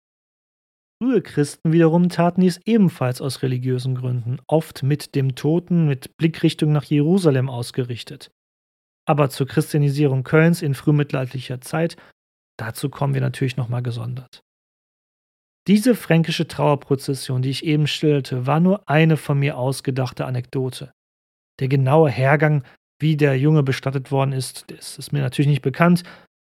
Frühe 1.02 1.22
Christen 1.22 1.72
wiederum 1.72 2.10
taten 2.10 2.42
dies 2.42 2.60
ebenfalls 2.66 3.22
aus 3.22 3.42
religiösen 3.42 3.94
Gründen, 3.94 4.40
oft 4.46 4.82
mit 4.82 5.14
dem 5.14 5.36
Toten 5.36 5.86
mit 5.86 6.18
Blickrichtung 6.18 6.70
nach 6.70 6.84
Jerusalem 6.84 7.48
ausgerichtet. 7.48 8.30
Aber 9.06 9.30
zur 9.30 9.46
Christianisierung 9.46 10.24
Kölns 10.24 10.62
in 10.62 10.74
frühmittelalterlicher 10.74 11.60
Zeit, 11.60 11.96
dazu 12.58 12.88
kommen 12.88 13.14
wir 13.14 13.20
natürlich 13.20 13.56
nochmal 13.56 13.82
gesondert. 13.82 14.42
Diese 15.66 15.94
fränkische 15.94 16.46
Trauerprozession, 16.46 17.40
die 17.42 17.50
ich 17.50 17.64
eben 17.64 17.86
schilderte, 17.86 18.46
war 18.46 18.60
nur 18.60 18.88
eine 18.88 19.16
von 19.16 19.38
mir 19.38 19.56
ausgedachte 19.56 20.26
Anekdote. 20.26 20.92
Der 21.60 21.68
genaue 21.68 22.10
Hergang, 22.10 22.64
wie 23.00 23.16
der 23.16 23.38
Junge 23.38 23.62
bestattet 23.62 24.10
worden 24.10 24.32
ist, 24.32 24.70
ist 24.70 25.12
mir 25.12 25.20
natürlich 25.20 25.48
nicht 25.48 25.62
bekannt. 25.62 26.02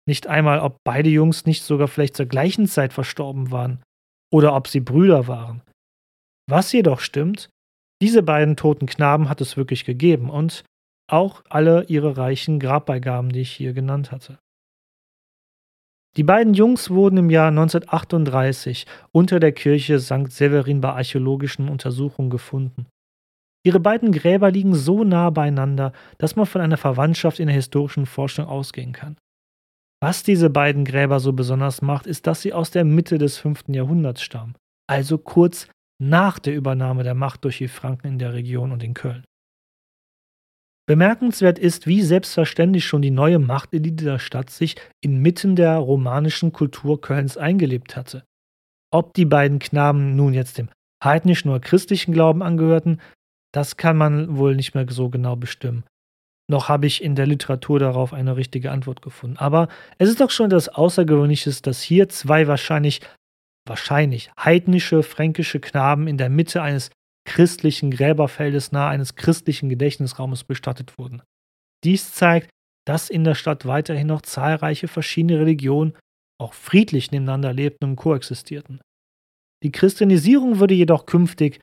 Nicht 0.07 0.27
einmal, 0.27 0.59
ob 0.59 0.77
beide 0.85 1.09
Jungs 1.09 1.45
nicht 1.45 1.63
sogar 1.63 1.87
vielleicht 1.87 2.15
zur 2.15 2.25
gleichen 2.25 2.67
Zeit 2.67 2.93
verstorben 2.93 3.51
waren 3.51 3.83
oder 4.31 4.55
ob 4.55 4.67
sie 4.67 4.79
Brüder 4.79 5.27
waren. 5.27 5.61
Was 6.49 6.71
jedoch 6.71 6.99
stimmt, 6.99 7.49
diese 8.01 8.23
beiden 8.23 8.55
toten 8.55 8.85
Knaben 8.85 9.29
hat 9.29 9.41
es 9.41 9.57
wirklich 9.57 9.85
gegeben 9.85 10.29
und 10.29 10.63
auch 11.11 11.43
alle 11.49 11.85
ihre 11.85 12.17
reichen 12.17 12.59
Grabbeigaben, 12.59 13.31
die 13.31 13.41
ich 13.41 13.51
hier 13.51 13.73
genannt 13.73 14.11
hatte. 14.11 14.39
Die 16.17 16.23
beiden 16.23 16.53
Jungs 16.53 16.89
wurden 16.89 17.17
im 17.17 17.29
Jahr 17.29 17.49
1938 17.49 18.85
unter 19.11 19.39
der 19.39 19.51
Kirche 19.51 19.99
St. 19.99 20.31
Severin 20.31 20.81
bei 20.81 20.89
archäologischen 20.89 21.69
Untersuchungen 21.69 22.29
gefunden. 22.29 22.87
Ihre 23.63 23.79
beiden 23.79 24.11
Gräber 24.11 24.51
liegen 24.51 24.73
so 24.73 25.03
nah 25.03 25.29
beieinander, 25.29 25.91
dass 26.17 26.35
man 26.35 26.45
von 26.45 26.61
einer 26.61 26.77
Verwandtschaft 26.77 27.39
in 27.39 27.47
der 27.47 27.55
historischen 27.55 28.05
Forschung 28.05 28.45
ausgehen 28.45 28.93
kann. 28.93 29.17
Was 30.01 30.23
diese 30.23 30.49
beiden 30.49 30.85
Gräber 30.85 31.19
so 31.19 31.33
besonders 31.33 31.81
macht, 31.81 32.07
ist, 32.07 32.25
dass 32.25 32.41
sie 32.41 32.53
aus 32.53 32.71
der 32.71 32.85
Mitte 32.85 33.17
des 33.17 33.37
5. 33.37 33.65
Jahrhunderts 33.67 34.21
stammen, 34.21 34.55
also 34.87 35.17
kurz 35.17 35.67
nach 36.01 36.39
der 36.39 36.55
Übernahme 36.55 37.03
der 37.03 37.15
Macht 37.15 37.43
durch 37.43 37.57
die 37.57 37.67
Franken 37.67 38.07
in 38.07 38.19
der 38.19 38.33
Region 38.33 38.71
und 38.71 38.81
in 38.81 38.93
Köln. 38.93 39.25
Bemerkenswert 40.89 41.59
ist, 41.59 41.85
wie 41.85 42.01
selbstverständlich 42.01 42.83
schon 42.83 43.03
die 43.03 43.11
neue 43.11 43.37
Machtelite 43.37 44.05
der 44.05 44.17
Stadt 44.17 44.49
sich 44.49 44.75
inmitten 45.01 45.55
der 45.55 45.75
romanischen 45.77 46.51
Kultur 46.51 46.99
Kölns 46.99 47.37
eingelebt 47.37 47.95
hatte. 47.95 48.23
Ob 48.91 49.13
die 49.13 49.25
beiden 49.25 49.59
Knaben 49.59 50.15
nun 50.15 50.33
jetzt 50.33 50.57
dem 50.57 50.69
heidnischen 51.03 51.51
oder 51.51 51.59
christlichen 51.59 52.11
Glauben 52.11 52.41
angehörten, 52.41 52.99
das 53.53 53.77
kann 53.77 53.97
man 53.97 54.35
wohl 54.35 54.55
nicht 54.55 54.73
mehr 54.73 54.87
so 54.89 55.09
genau 55.09 55.35
bestimmen. 55.35 55.83
Noch 56.49 56.69
habe 56.69 56.87
ich 56.87 57.03
in 57.03 57.13
der 57.13 57.27
Literatur 57.27 57.77
darauf 57.77 58.11
eine 58.11 58.35
richtige 58.35 58.71
Antwort 58.71 59.03
gefunden. 59.03 59.37
Aber 59.37 59.67
es 59.99 60.09
ist 60.09 60.19
doch 60.19 60.31
schon 60.31 60.47
etwas 60.47 60.69
Außergewöhnliches, 60.69 61.61
dass 61.61 61.83
hier 61.83 62.09
zwei 62.09 62.47
wahrscheinlich, 62.47 63.01
wahrscheinlich 63.67 64.31
heidnische 64.43 65.03
fränkische 65.03 65.59
Knaben 65.59 66.07
in 66.07 66.17
der 66.17 66.29
Mitte 66.29 66.63
eines 66.63 66.89
christlichen 67.29 67.91
Gräberfeldes 67.91 68.71
nahe 68.71 68.89
eines 68.89 69.13
christlichen 69.13 69.69
Gedächtnisraumes 69.69 70.43
bestattet 70.43 70.97
wurden. 70.97 71.21
Dies 71.83 72.11
zeigt, 72.11 72.49
dass 72.87 73.11
in 73.11 73.23
der 73.23 73.35
Stadt 73.35 73.67
weiterhin 73.67 74.07
noch 74.07 74.23
zahlreiche 74.23 74.87
verschiedene 74.87 75.39
Religionen 75.39 75.95
auch 76.41 76.53
friedlich 76.53 77.11
nebeneinander 77.11 77.53
lebten 77.53 77.85
und 77.85 77.95
koexistierten. 77.97 78.81
Die 79.63 79.71
Christianisierung 79.71 80.59
würde 80.59 80.73
jedoch 80.73 81.05
künftig 81.05 81.59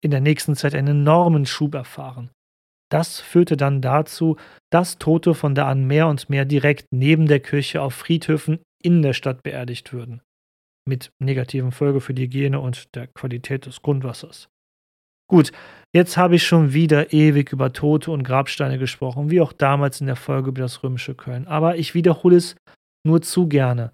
in 0.00 0.12
der 0.12 0.20
nächsten 0.20 0.54
Zeit 0.54 0.76
einen 0.76 1.00
enormen 1.00 1.44
Schub 1.44 1.74
erfahren. 1.74 2.30
Das 2.88 3.18
führte 3.18 3.56
dann 3.56 3.82
dazu, 3.82 4.36
dass 4.70 4.98
Tote 4.98 5.34
von 5.34 5.56
da 5.56 5.68
an 5.68 5.88
mehr 5.88 6.06
und 6.06 6.30
mehr 6.30 6.44
direkt 6.44 6.86
neben 6.92 7.26
der 7.26 7.40
Kirche 7.40 7.82
auf 7.82 7.94
Friedhöfen 7.94 8.60
in 8.80 9.02
der 9.02 9.12
Stadt 9.12 9.42
beerdigt 9.42 9.92
würden. 9.92 10.22
Mit 10.88 11.10
negativen 11.18 11.72
Folge 11.72 12.00
für 12.00 12.14
die 12.14 12.24
Hygiene 12.24 12.60
und 12.60 12.94
der 12.94 13.08
Qualität 13.08 13.66
des 13.66 13.82
Grundwassers. 13.82 14.48
Gut, 15.30 15.52
jetzt 15.94 16.16
habe 16.16 16.34
ich 16.34 16.44
schon 16.44 16.72
wieder 16.72 17.12
ewig 17.12 17.52
über 17.52 17.72
Tote 17.72 18.10
und 18.10 18.24
Grabsteine 18.24 18.78
gesprochen, 18.78 19.30
wie 19.30 19.40
auch 19.40 19.52
damals 19.52 20.00
in 20.00 20.08
der 20.08 20.16
Folge 20.16 20.48
über 20.48 20.60
das 20.60 20.82
römische 20.82 21.14
Köln. 21.14 21.46
Aber 21.46 21.76
ich 21.76 21.94
wiederhole 21.94 22.34
es 22.34 22.56
nur 23.06 23.22
zu 23.22 23.46
gerne. 23.46 23.92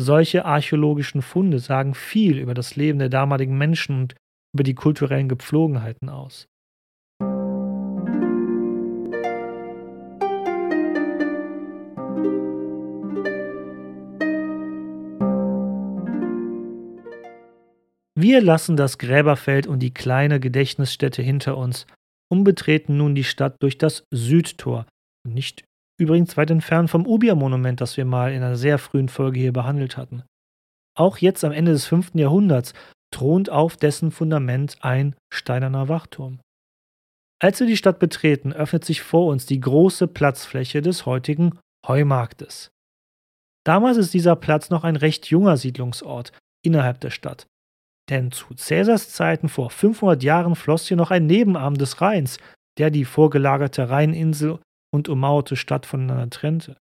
Solche 0.00 0.44
archäologischen 0.44 1.22
Funde 1.22 1.60
sagen 1.60 1.94
viel 1.94 2.36
über 2.36 2.52
das 2.52 2.74
Leben 2.74 2.98
der 2.98 3.10
damaligen 3.10 3.56
Menschen 3.56 4.00
und 4.00 4.14
über 4.52 4.64
die 4.64 4.74
kulturellen 4.74 5.28
Gepflogenheiten 5.28 6.08
aus. 6.08 6.48
Wir 18.22 18.40
lassen 18.40 18.76
das 18.76 18.98
Gräberfeld 18.98 19.66
und 19.66 19.80
die 19.80 19.92
kleine 19.92 20.38
Gedächtnisstätte 20.38 21.22
hinter 21.22 21.56
uns 21.56 21.88
und 22.30 22.44
betreten 22.44 22.96
nun 22.96 23.16
die 23.16 23.24
Stadt 23.24 23.56
durch 23.60 23.78
das 23.78 24.04
Südtor. 24.12 24.86
Nicht 25.28 25.64
übrigens 26.00 26.36
weit 26.36 26.52
entfernt 26.52 26.88
vom 26.88 27.04
Ubia-Monument, 27.04 27.80
das 27.80 27.96
wir 27.96 28.04
mal 28.04 28.32
in 28.32 28.44
einer 28.44 28.54
sehr 28.54 28.78
frühen 28.78 29.08
Folge 29.08 29.40
hier 29.40 29.52
behandelt 29.52 29.96
hatten. 29.96 30.22
Auch 30.96 31.18
jetzt 31.18 31.42
am 31.42 31.50
Ende 31.50 31.72
des 31.72 31.86
5. 31.86 32.14
Jahrhunderts 32.14 32.74
thront 33.12 33.50
auf 33.50 33.76
dessen 33.76 34.12
Fundament 34.12 34.76
ein 34.82 35.16
steinerner 35.34 35.88
Wachturm. 35.88 36.38
Als 37.42 37.58
wir 37.58 37.66
die 37.66 37.76
Stadt 37.76 37.98
betreten, 37.98 38.52
öffnet 38.52 38.84
sich 38.84 39.02
vor 39.02 39.26
uns 39.26 39.46
die 39.46 39.58
große 39.58 40.06
Platzfläche 40.06 40.80
des 40.80 41.06
heutigen 41.06 41.58
Heumarktes. 41.88 42.70
Damals 43.66 43.96
ist 43.96 44.14
dieser 44.14 44.36
Platz 44.36 44.70
noch 44.70 44.84
ein 44.84 44.94
recht 44.94 45.26
junger 45.26 45.56
Siedlungsort 45.56 46.30
innerhalb 46.64 47.00
der 47.00 47.10
Stadt. 47.10 47.48
Denn 48.10 48.32
zu 48.32 48.54
Cäsars 48.54 49.10
Zeiten 49.10 49.48
vor 49.48 49.70
500 49.70 50.22
Jahren 50.22 50.56
floss 50.56 50.88
hier 50.88 50.96
noch 50.96 51.10
ein 51.10 51.26
Nebenarm 51.26 51.74
des 51.74 52.00
Rheins, 52.00 52.38
der 52.78 52.90
die 52.90 53.04
vorgelagerte 53.04 53.90
Rheininsel 53.90 54.58
und 54.92 55.08
ummauerte 55.08 55.56
Stadt 55.56 55.86
voneinander 55.86 56.30
trennte. 56.30 56.76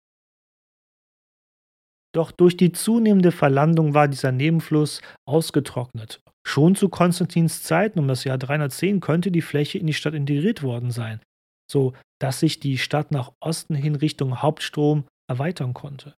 Doch 2.13 2.31
durch 2.31 2.57
die 2.57 2.71
zunehmende 2.71 3.31
Verlandung 3.31 3.93
war 3.93 4.07
dieser 4.07 4.31
Nebenfluss 4.31 5.01
ausgetrocknet. 5.27 6.21
Schon 6.47 6.75
zu 6.75 6.89
Konstantins 6.89 7.61
Zeiten 7.61 7.99
um 7.99 8.07
das 8.07 8.23
Jahr 8.23 8.39
310 8.39 8.99
könnte 9.01 9.31
die 9.31 9.43
Fläche 9.43 9.77
in 9.77 9.85
die 9.85 9.93
Stadt 9.93 10.15
integriert 10.15 10.63
worden 10.63 10.89
sein, 10.89 11.21
so 11.69 11.93
dass 12.19 12.39
sich 12.39 12.59
die 12.59 12.79
Stadt 12.79 13.11
nach 13.11 13.31
Osten 13.39 13.75
hin 13.75 13.95
Richtung 13.95 14.41
Hauptstrom 14.41 15.05
erweitern 15.29 15.73
konnte. 15.75 16.15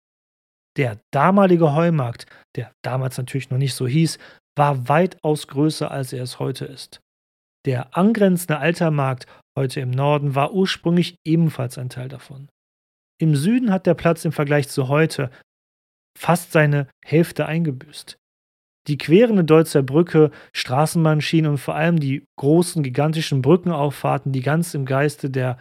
Der 0.77 0.99
damalige 1.11 1.73
Heumarkt, 1.73 2.27
der 2.55 2.71
damals 2.83 3.17
natürlich 3.17 3.49
noch 3.49 3.57
nicht 3.57 3.73
so 3.73 3.87
hieß, 3.87 4.19
war 4.55 4.89
weitaus 4.89 5.47
größer, 5.47 5.89
als 5.89 6.13
er 6.13 6.23
es 6.23 6.39
heute 6.39 6.65
ist. 6.65 6.99
Der 7.65 7.97
angrenzende 7.97 8.59
Altermarkt 8.59 9.25
heute 9.57 9.81
im 9.81 9.91
Norden 9.91 10.35
war 10.35 10.53
ursprünglich 10.53 11.15
ebenfalls 11.25 11.77
ein 11.77 11.89
Teil 11.89 12.07
davon. 12.07 12.49
Im 13.21 13.35
Süden 13.35 13.71
hat 13.71 13.85
der 13.85 13.95
Platz 13.95 14.23
im 14.23 14.31
Vergleich 14.31 14.69
zu 14.69 14.87
heute 14.87 15.29
fast 16.17 16.51
seine 16.51 16.87
Hälfte 17.05 17.45
eingebüßt. 17.45 18.17
Die 18.87 18.97
querende 18.97 19.43
Deutzer 19.43 19.83
Brücke, 19.83 20.31
Straßenbahnschienen 20.53 21.51
und 21.51 21.57
vor 21.57 21.75
allem 21.75 21.99
die 21.99 22.25
großen, 22.37 22.81
gigantischen 22.81 23.41
Brückenauffahrten, 23.41 24.31
die 24.31 24.41
ganz 24.41 24.73
im 24.73 24.85
Geiste 24.85 25.29
der 25.29 25.57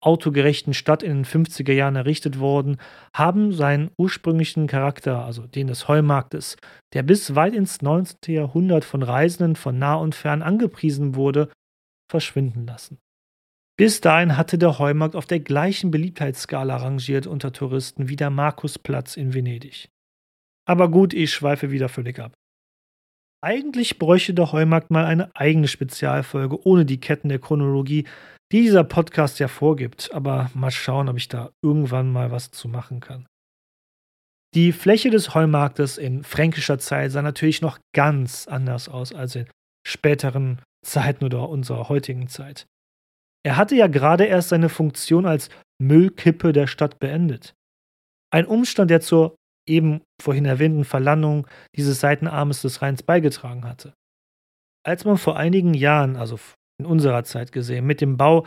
autogerechten 0.00 0.74
Stadt 0.74 1.02
in 1.02 1.22
den 1.22 1.24
50er 1.24 1.72
Jahren 1.72 1.96
errichtet 1.96 2.38
wurden, 2.38 2.76
haben 3.14 3.52
seinen 3.52 3.90
ursprünglichen 3.98 4.66
Charakter, 4.66 5.24
also 5.24 5.46
den 5.46 5.66
des 5.66 5.88
Heumarktes, 5.88 6.56
der 6.92 7.02
bis 7.02 7.34
weit 7.34 7.54
ins 7.54 7.82
19. 7.82 8.34
Jahrhundert 8.34 8.84
von 8.84 9.02
Reisenden 9.02 9.56
von 9.56 9.78
nah 9.78 9.94
und 9.94 10.14
fern 10.14 10.42
angepriesen 10.42 11.14
wurde, 11.14 11.48
verschwinden 12.10 12.66
lassen. 12.66 12.98
Bis 13.78 14.00
dahin 14.00 14.36
hatte 14.36 14.56
der 14.56 14.78
Heumarkt 14.78 15.16
auf 15.16 15.26
der 15.26 15.40
gleichen 15.40 15.90
Beliebtheitsskala 15.90 16.76
rangiert 16.76 17.26
unter 17.26 17.52
Touristen 17.52 18.08
wie 18.08 18.16
der 18.16 18.30
Markusplatz 18.30 19.16
in 19.16 19.34
Venedig. 19.34 19.90
Aber 20.66 20.90
gut, 20.90 21.12
ich 21.12 21.32
schweife 21.32 21.70
wieder 21.70 21.88
völlig 21.88 22.18
ab. 22.18 22.32
Eigentlich 23.42 23.98
bräuchte 23.98 24.34
der 24.34 24.52
Heumarkt 24.52 24.90
mal 24.90 25.04
eine 25.04 25.34
eigene 25.36 25.68
Spezialfolge 25.68 26.66
ohne 26.66 26.84
die 26.84 27.00
Ketten 27.00 27.28
der 27.28 27.38
Chronologie, 27.38 28.06
die 28.52 28.62
dieser 28.62 28.84
Podcast 28.84 29.38
ja 29.38 29.48
vorgibt, 29.48 30.10
aber 30.12 30.50
mal 30.54 30.70
schauen, 30.70 31.08
ob 31.08 31.16
ich 31.16 31.28
da 31.28 31.50
irgendwann 31.62 32.12
mal 32.12 32.30
was 32.30 32.50
zu 32.50 32.68
machen 32.68 33.00
kann. 33.00 33.26
Die 34.54 34.72
Fläche 34.72 35.10
des 35.10 35.34
Heumarktes 35.34 35.98
in 35.98 36.24
fränkischer 36.24 36.78
Zeit 36.78 37.12
sah 37.12 37.22
natürlich 37.22 37.60
noch 37.60 37.78
ganz 37.94 38.46
anders 38.48 38.88
aus 38.88 39.12
als 39.12 39.36
in 39.36 39.46
späteren 39.86 40.62
Zeiten 40.84 41.24
oder 41.24 41.48
unserer 41.48 41.88
heutigen 41.88 42.28
Zeit. 42.28 42.66
Er 43.44 43.56
hatte 43.56 43.76
ja 43.76 43.86
gerade 43.86 44.24
erst 44.24 44.48
seine 44.48 44.68
Funktion 44.68 45.26
als 45.26 45.50
Müllkippe 45.78 46.52
der 46.52 46.66
Stadt 46.66 46.98
beendet. 46.98 47.54
Ein 48.32 48.46
Umstand, 48.46 48.90
der 48.90 49.00
zur 49.00 49.36
eben 49.66 50.02
vorhin 50.20 50.44
erwähnten 50.44 50.84
Verlandung 50.84 51.46
dieses 51.74 52.00
Seitenarmes 52.00 52.62
des 52.62 52.82
Rheins 52.82 53.02
beigetragen 53.02 53.64
hatte. 53.64 53.94
Als 54.84 55.04
man 55.04 55.18
vor 55.18 55.36
einigen 55.36 55.74
Jahren, 55.74 56.16
also 56.16 56.38
in 56.78 56.86
unserer 56.86 57.24
Zeit 57.24 57.52
gesehen, 57.52 57.86
mit 57.86 58.00
dem 58.00 58.16
Bau 58.16 58.46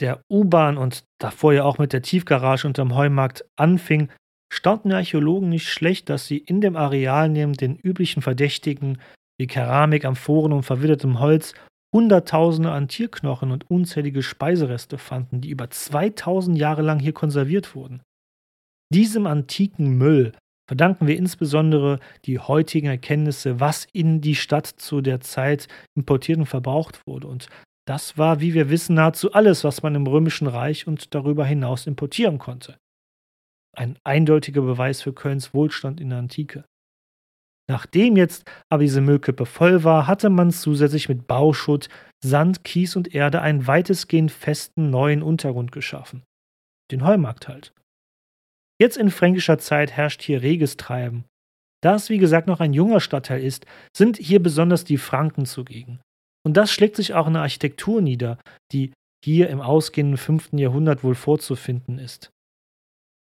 der 0.00 0.22
U-Bahn 0.30 0.76
und 0.76 1.04
davor 1.20 1.52
ja 1.52 1.64
auch 1.64 1.78
mit 1.78 1.92
der 1.92 2.02
Tiefgarage 2.02 2.66
unterm 2.66 2.94
Heumarkt 2.94 3.44
anfing, 3.56 4.08
staunten 4.52 4.90
die 4.90 4.94
Archäologen 4.94 5.48
nicht 5.48 5.68
schlecht, 5.68 6.08
dass 6.08 6.26
sie 6.26 6.38
in 6.38 6.60
dem 6.60 6.76
Areal 6.76 7.28
neben 7.28 7.52
den 7.52 7.76
üblichen 7.76 8.22
Verdächtigen 8.22 8.98
wie 9.38 9.46
Keramik, 9.46 10.04
Amphoren 10.04 10.52
und 10.52 10.62
verwittertem 10.62 11.20
Holz 11.20 11.54
Hunderttausende 11.94 12.72
an 12.72 12.88
Tierknochen 12.88 13.52
und 13.52 13.70
unzählige 13.70 14.24
Speisereste 14.24 14.98
fanden, 14.98 15.40
die 15.40 15.50
über 15.50 15.70
2000 15.70 16.58
Jahre 16.58 16.82
lang 16.82 16.98
hier 16.98 17.12
konserviert 17.12 17.76
wurden. 17.76 18.02
Diesem 18.92 19.28
antiken 19.28 19.96
Müll 19.96 20.32
verdanken 20.66 21.06
wir 21.06 21.16
insbesondere 21.16 21.98
die 22.24 22.38
heutigen 22.38 22.86
Erkenntnisse, 22.86 23.60
was 23.60 23.86
in 23.92 24.20
die 24.20 24.34
Stadt 24.34 24.66
zu 24.66 25.00
der 25.00 25.20
Zeit 25.20 25.68
importiert 25.94 26.38
und 26.38 26.46
verbraucht 26.46 27.06
wurde. 27.06 27.28
Und 27.28 27.48
das 27.86 28.16
war, 28.16 28.40
wie 28.40 28.54
wir 28.54 28.70
wissen, 28.70 28.94
nahezu 28.94 29.32
alles, 29.32 29.64
was 29.64 29.82
man 29.82 29.94
im 29.94 30.06
Römischen 30.06 30.46
Reich 30.46 30.86
und 30.86 31.14
darüber 31.14 31.44
hinaus 31.44 31.86
importieren 31.86 32.38
konnte. 32.38 32.78
Ein 33.76 33.98
eindeutiger 34.04 34.62
Beweis 34.62 35.02
für 35.02 35.12
Kölns 35.12 35.52
Wohlstand 35.52 36.00
in 36.00 36.10
der 36.10 36.18
Antike. 36.18 36.64
Nachdem 37.68 38.16
jetzt 38.16 38.44
aber 38.68 38.82
diese 38.82 39.00
Müllkippe 39.00 39.46
voll 39.46 39.84
war, 39.84 40.06
hatte 40.06 40.28
man 40.28 40.50
zusätzlich 40.50 41.08
mit 41.08 41.26
Bauschutt, 41.26 41.88
Sand, 42.22 42.62
Kies 42.64 42.94
und 42.94 43.14
Erde 43.14 43.40
einen 43.40 43.66
weitestgehend 43.66 44.30
festen 44.30 44.90
neuen 44.90 45.22
Untergrund 45.22 45.72
geschaffen. 45.72 46.22
Den 46.90 47.04
Heumarkt 47.04 47.48
halt. 47.48 47.72
Jetzt 48.84 48.98
in 48.98 49.10
fränkischer 49.10 49.56
Zeit 49.56 49.92
herrscht 49.92 50.20
hier 50.20 50.42
reges 50.42 50.76
Treiben. 50.76 51.24
Da 51.82 51.94
es 51.94 52.10
wie 52.10 52.18
gesagt 52.18 52.46
noch 52.46 52.60
ein 52.60 52.74
junger 52.74 53.00
Stadtteil 53.00 53.42
ist, 53.42 53.64
sind 53.96 54.18
hier 54.18 54.42
besonders 54.42 54.84
die 54.84 54.98
Franken 54.98 55.46
zugegen. 55.46 56.00
Und 56.44 56.58
das 56.58 56.70
schlägt 56.70 56.96
sich 56.96 57.14
auch 57.14 57.26
in 57.26 57.32
der 57.32 57.40
Architektur 57.40 58.02
nieder, 58.02 58.38
die 58.72 58.92
hier 59.24 59.48
im 59.48 59.62
ausgehenden 59.62 60.18
5. 60.18 60.52
Jahrhundert 60.52 61.02
wohl 61.02 61.14
vorzufinden 61.14 61.98
ist. 61.98 62.28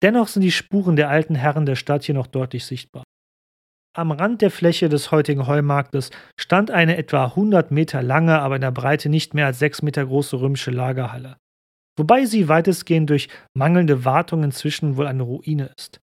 Dennoch 0.03 0.27
sind 0.27 0.43
die 0.43 0.51
Spuren 0.51 0.97
der 0.97 1.11
alten 1.11 1.37
Herren 1.37 1.65
der 1.65 1.77
Stadt 1.77 2.03
hier 2.03 2.17
noch 2.17 2.27
deutlich 2.27 2.67
sichtbar. 2.67 3.05
Am 3.97 4.11
Rand 4.11 4.43
der 4.43 4.51
Fläche 4.51 4.89
des 4.89 5.13
heutigen 5.13 5.47
Heumarktes 5.47 6.11
stand 6.41 6.73
eine 6.73 6.97
etwa 6.97 7.27
100 7.27 7.71
Meter 7.71 8.03
lange, 8.03 8.41
aber 8.41 8.57
in 8.57 8.63
der 8.63 8.73
Breite 8.73 9.09
nicht 9.09 9.33
mehr 9.33 9.47
als 9.47 9.61
6 9.61 9.83
Meter 9.83 10.07
große 10.07 10.41
römische 10.41 10.73
Lagerhalle 10.73 11.37
wobei 11.97 12.25
sie 12.25 12.49
weitestgehend 12.49 13.11
durch 13.11 13.29
mangelnde 13.57 14.05
Wartung 14.05 14.43
inzwischen 14.43 14.97
wohl 14.97 15.07
eine 15.07 15.23
Ruine 15.23 15.71
ist. 15.77 16.01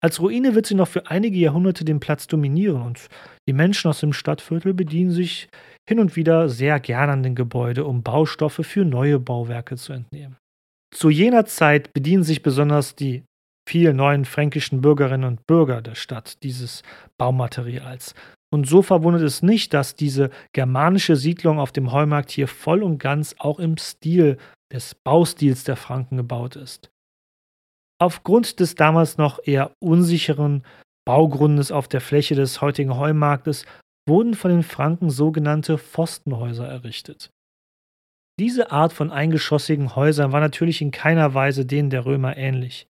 Als 0.00 0.20
Ruine 0.20 0.54
wird 0.54 0.66
sie 0.66 0.76
noch 0.76 0.88
für 0.88 1.10
einige 1.10 1.38
Jahrhunderte 1.38 1.84
den 1.84 1.98
Platz 1.98 2.28
dominieren 2.28 2.82
und 2.82 3.08
die 3.48 3.52
Menschen 3.52 3.88
aus 3.88 4.00
dem 4.00 4.12
Stadtviertel 4.12 4.72
bedienen 4.72 5.10
sich 5.10 5.48
hin 5.88 5.98
und 5.98 6.14
wieder 6.14 6.48
sehr 6.48 6.78
gern 6.78 7.10
an 7.10 7.22
den 7.22 7.34
Gebäude, 7.34 7.84
um 7.84 8.02
Baustoffe 8.02 8.60
für 8.62 8.84
neue 8.84 9.18
Bauwerke 9.18 9.76
zu 9.76 9.92
entnehmen. 9.92 10.36
Zu 10.94 11.10
jener 11.10 11.46
Zeit 11.46 11.92
bedienen 11.92 12.22
sich 12.22 12.42
besonders 12.42 12.94
die 12.94 13.24
vielen 13.68 13.96
neuen 13.96 14.24
fränkischen 14.24 14.80
Bürgerinnen 14.80 15.24
und 15.24 15.46
Bürger 15.46 15.82
der 15.82 15.94
Stadt 15.94 16.42
dieses 16.42 16.82
Baumaterials. 17.18 18.14
Und 18.50 18.66
so 18.66 18.80
verwundert 18.80 19.22
es 19.22 19.42
nicht, 19.42 19.74
dass 19.74 19.94
diese 19.94 20.30
germanische 20.54 21.16
Siedlung 21.16 21.58
auf 21.58 21.72
dem 21.72 21.92
Heumarkt 21.92 22.30
hier 22.30 22.48
voll 22.48 22.82
und 22.82 22.98
ganz 22.98 23.34
auch 23.38 23.58
im 23.58 23.76
Stil 23.76 24.38
des 24.72 24.94
Baustils 24.94 25.64
der 25.64 25.76
Franken 25.76 26.16
gebaut 26.16 26.56
ist. 26.56 26.90
Aufgrund 28.00 28.60
des 28.60 28.74
damals 28.74 29.18
noch 29.18 29.40
eher 29.44 29.72
unsicheren 29.80 30.64
Baugrundes 31.06 31.72
auf 31.72 31.88
der 31.88 32.00
Fläche 32.00 32.34
des 32.34 32.60
heutigen 32.60 32.96
Heumarktes 32.96 33.64
wurden 34.08 34.34
von 34.34 34.50
den 34.50 34.62
Franken 34.62 35.10
sogenannte 35.10 35.78
Pfostenhäuser 35.78 36.66
errichtet. 36.66 37.30
Diese 38.38 38.70
Art 38.70 38.92
von 38.92 39.10
eingeschossigen 39.10 39.96
Häusern 39.96 40.32
war 40.32 40.40
natürlich 40.40 40.80
in 40.80 40.92
keiner 40.92 41.34
Weise 41.34 41.66
denen 41.66 41.90
der 41.90 42.06
Römer 42.06 42.36
ähnlich. 42.36 42.86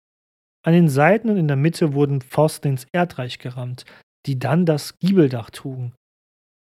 An 0.66 0.74
den 0.74 0.90
Seiten 0.90 1.30
und 1.30 1.38
in 1.38 1.48
der 1.48 1.56
Mitte 1.56 1.94
wurden 1.94 2.22
Pfosten 2.22 2.70
ins 2.70 2.86
Erdreich 2.92 3.40
gerammt, 3.40 3.86
die 4.26 4.38
dann 4.38 4.66
das 4.66 5.00
Giebeldach 5.00 5.50
trugen. 5.50 5.94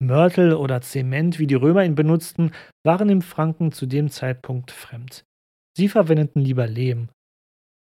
Mörtel 0.07 0.55
oder 0.55 0.81
Zement, 0.81 1.39
wie 1.39 1.47
die 1.47 1.55
Römer 1.55 1.85
ihn 1.85 1.95
benutzten, 1.95 2.53
waren 2.85 3.09
dem 3.09 3.23
Franken 3.23 3.73
zu 3.73 3.87
dem 3.87 4.11
Zeitpunkt 4.11 4.71
fremd. 4.71 5.25
Sie 5.77 5.89
verwendeten 5.89 6.43
lieber 6.43 6.67
Lehm. 6.67 7.09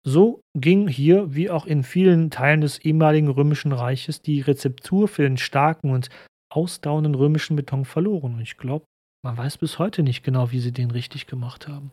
So 0.07 0.41
ging 0.57 0.89
hier, 0.89 1.35
wie 1.35 1.51
auch 1.51 1.67
in 1.67 1.83
vielen 1.83 2.31
Teilen 2.31 2.63
des 2.63 2.79
ehemaligen 2.79 3.29
römischen 3.29 3.73
Reiches, 3.73 4.23
die 4.23 4.41
Rezeptur 4.41 5.09
für 5.09 5.23
den 5.23 5.37
starken 5.37 5.91
und 5.91 6.09
ausdauernden 6.51 7.15
römischen 7.15 7.57
Beton 7.57 7.85
verloren. 7.85 8.35
Und 8.35 8.41
ich 8.41 8.57
glaube, 8.57 8.85
man 9.23 9.37
weiß 9.37 9.59
bis 9.59 9.79
heute 9.79 10.03
nicht 10.03 10.23
genau, 10.23 10.51
wie 10.53 10.61
sie 10.61 10.73
den 10.73 10.91
richtig 10.91 11.27
gemacht 11.27 11.69
haben. 11.69 11.93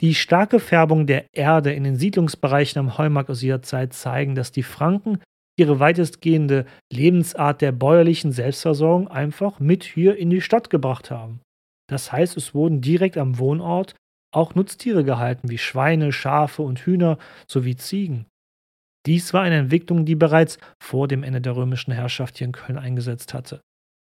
Die 0.00 0.14
starke 0.14 0.60
Färbung 0.60 1.06
der 1.06 1.26
Erde 1.34 1.72
in 1.72 1.84
den 1.84 1.96
Siedlungsbereichen 1.96 2.78
am 2.78 2.96
Heumarkt 2.96 3.30
aus 3.30 3.42
ihrer 3.42 3.62
Zeit 3.62 3.92
zeigen, 3.92 4.34
dass 4.34 4.52
die 4.52 4.62
Franken 4.62 5.18
ihre 5.58 5.80
weitestgehende 5.80 6.64
Lebensart 6.92 7.60
der 7.60 7.72
bäuerlichen 7.72 8.32
Selbstversorgung 8.32 9.08
einfach 9.08 9.60
mit 9.60 9.84
hier 9.84 10.16
in 10.16 10.30
die 10.30 10.40
Stadt 10.40 10.70
gebracht 10.70 11.10
haben. 11.10 11.40
Das 11.88 12.12
heißt, 12.12 12.36
es 12.36 12.54
wurden 12.54 12.80
direkt 12.80 13.18
am 13.18 13.38
Wohnort 13.38 13.94
auch 14.34 14.54
Nutztiere 14.54 15.04
gehalten, 15.04 15.50
wie 15.50 15.58
Schweine, 15.58 16.12
Schafe 16.12 16.62
und 16.62 16.80
Hühner 16.80 17.18
sowie 17.46 17.76
Ziegen. 17.76 18.26
Dies 19.06 19.32
war 19.32 19.42
eine 19.42 19.56
Entwicklung, 19.56 20.04
die 20.04 20.16
bereits 20.16 20.58
vor 20.82 21.08
dem 21.08 21.22
Ende 21.22 21.40
der 21.40 21.56
römischen 21.56 21.92
Herrschaft 21.92 22.38
hier 22.38 22.46
in 22.46 22.52
Köln 22.52 22.78
eingesetzt 22.78 23.32
hatte. 23.32 23.60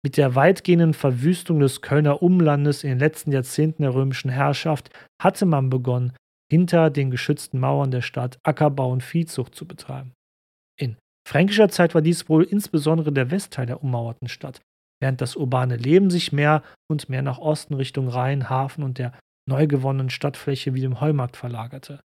Mit 0.03 0.17
der 0.17 0.35
weitgehenden 0.35 0.95
Verwüstung 0.95 1.61
des 1.61 1.83
Kölner 1.83 2.23
Umlandes 2.23 2.85
in 2.85 2.91
den 2.91 2.99
letzten 2.99 3.33
Jahrzehnten 3.33 3.83
der 3.83 3.95
römischen 3.95 4.31
Herrschaft 4.31 4.91
hatte 5.21 5.45
man 5.45 5.71
begonnen, 5.71 6.15
hinter 6.51 6.89
den 6.89 7.11
geschützten 7.11 7.59
Mauern 7.59 7.91
der 7.91 8.01
Stadt 8.01 8.39
Ackerbau 8.45 8.91
und 8.91 9.03
Viehzucht 9.03 9.55
zu 9.55 9.67
betreiben. 9.67 10.13
Fränkischer 11.29 11.69
Zeit 11.69 11.95
war 11.95 12.01
dies 12.01 12.31
wohl 12.31 12.43
insbesondere 12.43 13.13
der 13.13 13.31
Westteil 13.31 13.67
der 13.67 13.83
ummauerten 13.83 14.29
Stadt, 14.29 14.63
während 14.99 15.21
das 15.21 15.37
urbane 15.37 15.77
Leben 15.77 16.09
sich 16.09 16.33
mehr 16.33 16.63
und 16.91 17.11
mehr 17.11 17.21
nach 17.21 17.37
Osten 17.37 17.75
Richtung 17.75 18.09
Rhein, 18.09 18.49
Hafen 18.49 18.83
und 18.83 18.97
der 18.97 19.13
neu 19.47 19.67
gewonnenen 19.67 20.09
Stadtfläche 20.09 20.73
wie 20.73 20.81
dem 20.81 21.03
Heumarkt 21.03 21.37
verlagerte. 21.37 22.01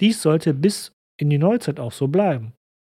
Dies 0.00 0.22
sollte 0.22 0.54
bis 0.54 0.92
in 1.20 1.28
die 1.28 1.36
Neuzeit 1.36 1.78
auch 1.78 1.92
so 1.92 2.08
bleiben. 2.08 2.54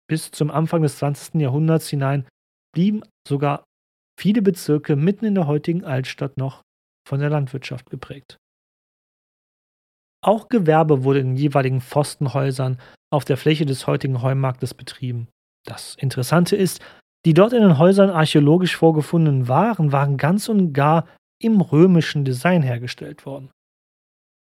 Bis 0.09 0.31
zum 0.31 0.51
Anfang 0.51 0.81
des 0.81 0.97
20. 0.97 1.43
Jahrhunderts 1.43 1.91
hinein 1.91 2.27
blieben 2.75 3.03
sogar 3.29 3.62
viele 4.19 4.41
Bezirke 4.41 4.97
mitten 4.97 5.27
in 5.27 5.35
der 5.35 5.49
heutigen 5.49 5.85
Altstadt 5.85 6.38
noch 6.38 6.62
von 7.07 7.21
der 7.21 7.29
Landwirtschaft 7.29 7.91
geprägt. 7.91 8.38
Auch 10.25 10.49
Gewerbe 10.49 11.05
wurde 11.05 11.21
in 11.21 11.37
jeweiligen 11.37 11.83
Pfostenhäusern 11.83 12.81
auf 13.12 13.27
der 13.27 13.37
Fläche 13.37 13.67
des 13.67 13.87
heutigen 13.87 14.23
Heumarktes 14.23 14.73
betrieben. 14.73 15.29
Das 15.64 15.94
Interessante 15.94 16.57
ist, 16.57 16.81
Die 17.25 17.35
dort 17.35 17.53
in 17.53 17.62
den 17.62 17.79
Häusern 17.79 18.11
archäologisch 18.11 18.77
vorgefundenen 18.77 19.46
Waren 19.46 19.92
waren 19.92 20.16
ganz 20.16 20.48
und 20.48 20.72
gar 20.72 21.07
im 21.40 21.61
römischen 21.61 22.25
Design 22.25 22.62
hergestellt 22.62 23.27
worden. 23.27 23.51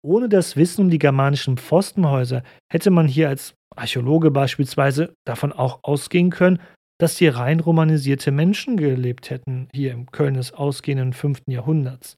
Ohne 0.04 0.30
das 0.30 0.56
Wissen 0.56 0.82
um 0.82 0.89
die 0.89 0.99
germanischen 0.99 1.58
Pfostenhäuser 1.58 2.43
hätte 2.71 2.91
man 2.91 3.08
hier 3.08 3.30
als 3.30 3.56
Archäologe 3.75 4.30
beispielsweise 4.30 5.13
davon 5.25 5.51
auch 5.51 5.80
ausgehen 5.84 6.30
können, 6.30 6.60
dass 6.99 7.17
hier 7.17 7.36
rein 7.36 7.60
romanisierte 7.60 8.32
Menschen 8.32 8.78
gelebt 8.78 9.30
hätten, 9.30 9.67
hier 9.73 9.91
im 9.91 10.12
Köln 10.12 10.36
des 10.36 10.54
ausgehenden 10.54 11.13
5. 11.13 11.43
Jahrhunderts. 11.47 12.17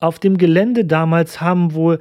Auf 0.00 0.18
dem 0.18 0.38
Gelände 0.38 0.84
damals 0.84 1.40
haben 1.40 1.74
wohl 1.74 1.98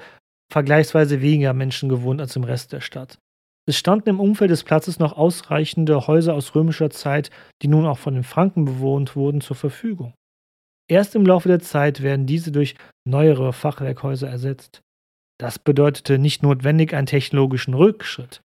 vergleichsweise 0.52 1.22
weniger 1.22 1.54
Menschen 1.54 1.90
gewohnt 1.90 2.22
als 2.22 2.36
im 2.36 2.44
Rest 2.44 2.74
der 2.74 2.82
Stadt. 2.82 3.18
Es 3.68 3.78
standen 3.78 4.10
im 4.10 4.20
Umfeld 4.20 4.50
des 4.50 4.64
Platzes 4.64 5.00
noch 5.00 5.14
ausreichende 5.14 6.08
Häuser 6.08 6.34
aus 6.34 6.56
römischer 6.56 6.90
Zeit, 6.90 7.30
die 7.62 7.68
nun 7.68 7.86
auch 7.86 7.98
von 7.98 8.16
den 8.16 8.24
Franken 8.24 8.66
bewohnt 8.66 9.16
wurden, 9.16 9.42
zur 9.42 9.56
Verfügung. 9.56 10.14
Erst 10.90 11.16
im 11.16 11.26
Laufe 11.26 11.48
der 11.48 11.60
Zeit 11.60 12.02
werden 12.02 12.26
diese 12.26 12.52
durch 12.52 12.76
neuere 13.08 13.54
Fachwerkhäuser 13.54 14.28
ersetzt. 14.28 14.82
Das 15.40 15.58
bedeutete 15.58 16.20
nicht 16.20 16.44
notwendig 16.44 16.94
einen 16.94 17.08
technologischen 17.08 17.74
Rückschritt. 17.74 18.42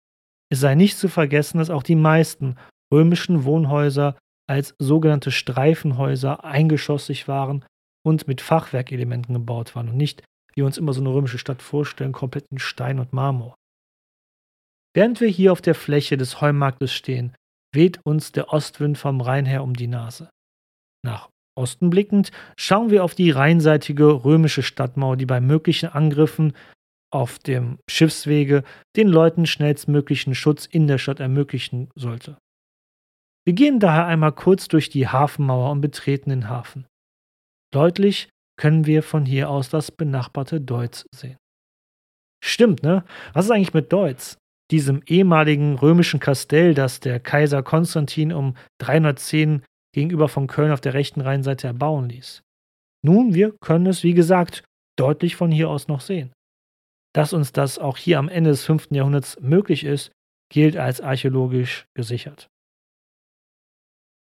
Es 0.51 0.61
sei 0.61 0.75
nicht 0.75 0.97
zu 0.97 1.09
vergessen, 1.09 1.59
dass 1.59 1.71
auch 1.71 1.83
die 1.83 1.97
meisten 1.97 2.57
römischen 2.93 3.45
Wohnhäuser 3.45 4.17
als 4.49 4.75
sogenannte 4.79 5.33
Streifenhäuser 5.33 6.45
eingeschossig 6.45 7.27
waren 7.27 7.65
und 8.07 8.29
mit 8.29 8.41
Fachwerkelementen 8.41 9.35
gebaut 9.35 9.75
waren 9.75 9.89
und 9.89 9.97
nicht, 9.97 10.23
wie 10.55 10.61
wir 10.61 10.67
uns 10.67 10.79
immer 10.79 10.93
so 10.93 11.01
eine 11.01 11.13
römische 11.13 11.39
Stadt 11.39 11.63
vorstellen, 11.63 12.13
komplett 12.13 12.47
in 12.53 12.59
Stein 12.59 13.01
und 13.01 13.13
Marmor. 13.13 13.57
Während 14.97 15.21
wir 15.21 15.29
hier 15.29 15.53
auf 15.53 15.61
der 15.61 15.75
Fläche 15.75 16.17
des 16.17 16.41
Heumarktes 16.41 16.91
stehen, 16.91 17.35
weht 17.75 18.01
uns 18.05 18.33
der 18.33 18.55
Ostwind 18.55 18.97
vom 18.97 19.21
Rhein 19.21 19.45
her 19.45 19.63
um 19.63 19.75
die 19.75 19.89
Nase. 19.89 20.31
Nach 21.05 21.29
Osten 21.55 21.91
blickend 21.91 22.31
schauen 22.57 22.89
wir 22.89 23.05
auf 23.05 23.15
die 23.15 23.31
rheinseitige 23.31 24.25
römische 24.25 24.63
Stadtmauer, 24.63 25.19
die 25.19 25.27
bei 25.27 25.43
möglichen 25.43 25.91
Angriffen 25.91 26.55
auf 27.13 27.39
dem 27.39 27.79
Schiffswege 27.91 28.65
den 28.97 29.09
Leuten 29.09 29.45
schnellstmöglichen 29.45 30.35
Schutz 30.35 30.65
in 30.65 30.87
der 30.87 30.97
Stadt 30.97 31.21
ermöglichen 31.21 31.91
sollte. 31.95 32.39
Wir 33.45 33.53
gehen 33.53 33.81
daher 33.81 34.07
einmal 34.07 34.33
kurz 34.33 34.67
durch 34.67 34.89
die 34.89 35.09
Hafenmauer 35.09 35.73
und 35.73 35.83
betreten 35.83 36.31
den 36.31 36.49
Hafen. 36.49 36.87
Deutlich 37.71 38.31
können 38.59 38.87
wir 38.87 39.03
von 39.03 39.27
hier 39.27 39.51
aus 39.51 39.69
das 39.69 39.93
benachbarte 39.93 40.59
Deutz 40.59 41.05
sehen. 41.15 41.37
Stimmt, 42.43 42.83
ne? 42.83 43.05
Was 43.35 43.45
ist 43.45 43.51
eigentlich 43.51 43.75
mit 43.75 43.93
Deutz? 43.93 44.39
Diesem 44.71 45.03
ehemaligen 45.07 45.77
römischen 45.77 46.21
Kastell, 46.21 46.75
das 46.75 47.01
der 47.01 47.21
Kaiser 47.21 47.63
Konstantin 47.63 48.33
um 48.33 48.57
310 48.79 49.63
gegenüber 49.93 50.29
von 50.29 50.47
Köln 50.47 50.73
auf 50.73 50.81
der 50.81 50.95
rechten 50.95 51.21
Rheinseite 51.21 51.69
erbauen 51.69 52.09
ließ. 52.09 52.43
Nun, 53.03 53.35
wir 53.35 53.53
können 53.61 53.87
es, 53.87 54.03
wie 54.03 54.15
gesagt, 54.15 54.65
deutlich 54.99 55.37
von 55.37 55.51
hier 55.53 55.71
aus 55.71 55.89
noch 55.89 56.01
sehen. 56.01 56.33
Dass 57.15 57.33
uns 57.33 57.53
das 57.53 57.79
auch 57.79 57.97
hier 57.97 58.19
am 58.19 58.29
Ende 58.29 58.51
des 58.51 58.65
5. 58.65 58.89
Jahrhunderts 58.91 59.39
möglich 59.41 59.85
ist, 59.85 60.11
gilt 60.53 60.77
als 60.77 61.01
archäologisch 61.01 61.87
gesichert. 61.95 62.49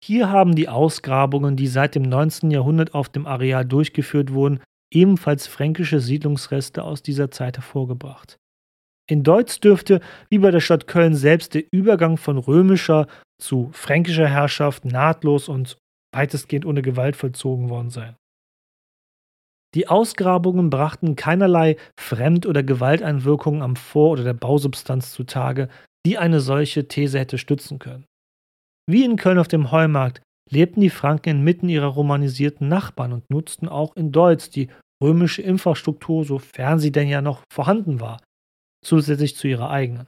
Hier 0.04 0.30
haben 0.30 0.56
die 0.56 0.70
Ausgrabungen, 0.70 1.56
die 1.56 1.68
seit 1.68 1.96
dem 1.96 2.04
19. 2.04 2.52
Jahrhundert 2.52 2.94
auf 2.94 3.10
dem 3.10 3.26
Areal 3.26 3.66
durchgeführt 3.66 4.32
wurden, 4.32 4.60
ebenfalls 4.94 5.48
fränkische 5.48 6.00
Siedlungsreste 6.00 6.84
aus 6.84 7.02
dieser 7.02 7.32
Zeit 7.32 7.58
hervorgebracht. 7.58 8.38
In 9.10 9.24
Deutz 9.24 9.60
dürfte, 9.60 10.02
wie 10.30 10.40
bei 10.40 10.52
der 10.52 10.60
Stadt 10.60 10.88
Köln 10.88 11.16
selbst, 11.16 11.54
der 11.54 11.64
Übergang 11.72 12.18
von 12.18 12.38
römischer 12.38 13.08
zu 13.42 13.70
fränkischer 13.72 14.28
Herrschaft 14.28 14.84
nahtlos 14.84 15.48
und 15.48 15.78
weitestgehend 16.14 16.66
ohne 16.66 16.82
Gewalt 16.82 17.16
vollzogen 17.16 17.70
worden 17.70 17.90
sein. 17.90 18.16
Die 19.76 19.88
Ausgrabungen 19.88 20.70
brachten 20.70 21.16
keinerlei 21.16 21.78
Fremd- 22.00 22.46
oder 22.46 22.64
Gewalteinwirkungen 22.64 23.62
am 23.62 23.76
Vor- 23.76 24.12
oder 24.12 24.24
der 24.24 24.34
Bausubstanz 24.34 25.12
zutage, 25.12 25.70
die 26.06 26.18
eine 26.18 26.40
solche 26.40 26.88
These 26.88 27.20
hätte 27.20 27.38
stützen 27.38 27.80
können. 27.80 28.06
Wie 28.90 29.04
in 29.04 29.18
Köln 29.18 29.40
auf 29.40 29.50
dem 29.50 29.72
Heumarkt 29.72 30.22
lebten 30.50 30.82
die 30.82 30.90
Franken 30.90 31.30
inmitten 31.30 31.70
ihrer 31.70 31.88
romanisierten 31.88 32.68
Nachbarn 32.68 33.12
und 33.12 33.30
nutzten 33.30 33.68
auch 33.68 33.96
in 33.96 34.12
Deutz 34.12 34.50
die 34.50 34.70
römische 35.04 35.42
Infrastruktur, 35.42 36.24
sofern 36.24 36.80
sie 36.80 36.92
denn 36.92 37.10
ja 37.10 37.22
noch 37.22 37.44
vorhanden 37.54 38.00
war, 38.00 38.20
zusätzlich 38.88 39.36
zu 39.36 39.48
ihrer 39.48 39.70
eigenen. 39.70 40.08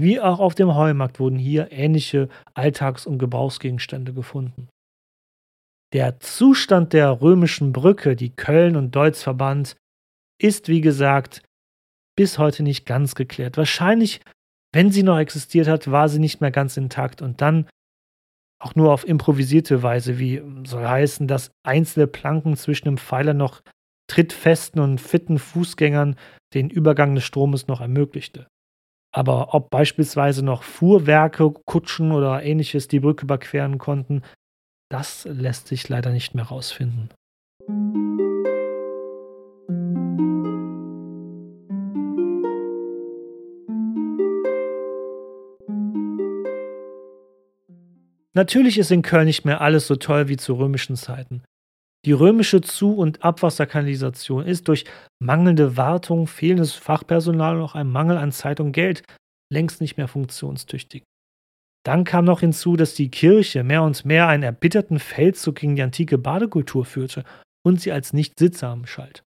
Wie 0.00 0.20
auch 0.20 0.40
auf 0.40 0.54
dem 0.54 0.74
Heumarkt 0.74 1.20
wurden 1.20 1.38
hier 1.38 1.70
ähnliche 1.70 2.28
Alltags- 2.54 3.06
und 3.06 3.18
Gebrauchsgegenstände 3.18 4.12
gefunden. 4.12 4.68
Der 5.92 6.18
Zustand 6.18 6.92
der 6.92 7.20
römischen 7.20 7.72
Brücke, 7.72 8.16
die 8.16 8.30
Köln 8.30 8.74
und 8.74 8.96
Deutz 8.96 9.22
verband, 9.22 9.76
ist, 10.42 10.68
wie 10.68 10.80
gesagt, 10.80 11.42
bis 12.16 12.38
heute 12.38 12.64
nicht 12.64 12.84
ganz 12.86 13.14
geklärt. 13.14 13.56
Wahrscheinlich, 13.56 14.20
wenn 14.72 14.90
sie 14.90 15.04
noch 15.04 15.18
existiert 15.18 15.68
hat, 15.68 15.90
war 15.90 16.08
sie 16.08 16.18
nicht 16.18 16.40
mehr 16.40 16.50
ganz 16.50 16.76
intakt 16.76 17.22
und 17.22 17.40
dann 17.40 17.68
auch 18.60 18.74
nur 18.74 18.92
auf 18.92 19.06
improvisierte 19.06 19.82
Weise, 19.82 20.18
wie 20.18 20.42
soll 20.64 20.86
heißen, 20.86 21.28
dass 21.28 21.52
einzelne 21.64 22.08
Planken 22.08 22.56
zwischen 22.56 22.86
dem 22.86 22.98
Pfeiler 22.98 23.34
noch 23.34 23.62
trittfesten 24.06 24.80
und 24.80 25.00
fitten 25.00 25.38
Fußgängern 25.38 26.16
den 26.54 26.70
Übergang 26.70 27.14
des 27.14 27.24
Stromes 27.24 27.66
noch 27.66 27.80
ermöglichte. 27.80 28.46
Aber 29.14 29.54
ob 29.54 29.70
beispielsweise 29.70 30.44
noch 30.44 30.62
Fuhrwerke, 30.64 31.52
Kutschen 31.66 32.10
oder 32.10 32.42
ähnliches 32.42 32.88
die 32.88 33.00
Brücke 33.00 33.24
überqueren 33.24 33.78
konnten, 33.78 34.22
das 34.90 35.24
lässt 35.30 35.68
sich 35.68 35.88
leider 35.88 36.10
nicht 36.10 36.34
mehr 36.34 36.46
rausfinden. 36.46 37.10
Natürlich 48.36 48.78
ist 48.78 48.90
in 48.90 49.02
Köln 49.02 49.26
nicht 49.26 49.44
mehr 49.44 49.60
alles 49.60 49.86
so 49.86 49.94
toll 49.94 50.28
wie 50.28 50.36
zu 50.36 50.54
römischen 50.54 50.96
Zeiten. 50.96 51.44
Die 52.04 52.12
römische 52.12 52.60
Zu- 52.60 52.94
und 52.94 53.24
Abwasserkanalisation 53.24 54.44
ist 54.44 54.68
durch 54.68 54.84
mangelnde 55.22 55.76
Wartung, 55.76 56.26
fehlendes 56.26 56.74
Fachpersonal 56.74 57.56
und 57.56 57.62
auch 57.62 57.74
ein 57.74 57.88
Mangel 57.88 58.18
an 58.18 58.30
Zeit 58.30 58.60
und 58.60 58.72
Geld 58.72 59.02
längst 59.50 59.80
nicht 59.80 59.96
mehr 59.96 60.08
funktionstüchtig. 60.08 61.02
Dann 61.86 62.04
kam 62.04 62.24
noch 62.24 62.40
hinzu, 62.40 62.76
dass 62.76 62.94
die 62.94 63.10
Kirche 63.10 63.62
mehr 63.62 63.82
und 63.82 64.04
mehr 64.04 64.26
einen 64.26 64.42
erbitterten 64.42 64.98
Feldzug 64.98 65.56
gegen 65.56 65.76
die 65.76 65.82
antike 65.82 66.18
Badekultur 66.18 66.84
führte 66.84 67.24
und 67.64 67.80
sie 67.80 67.92
als 67.92 68.12
nicht 68.12 68.38
sittsam 68.38 68.86
schalt. 68.86 69.22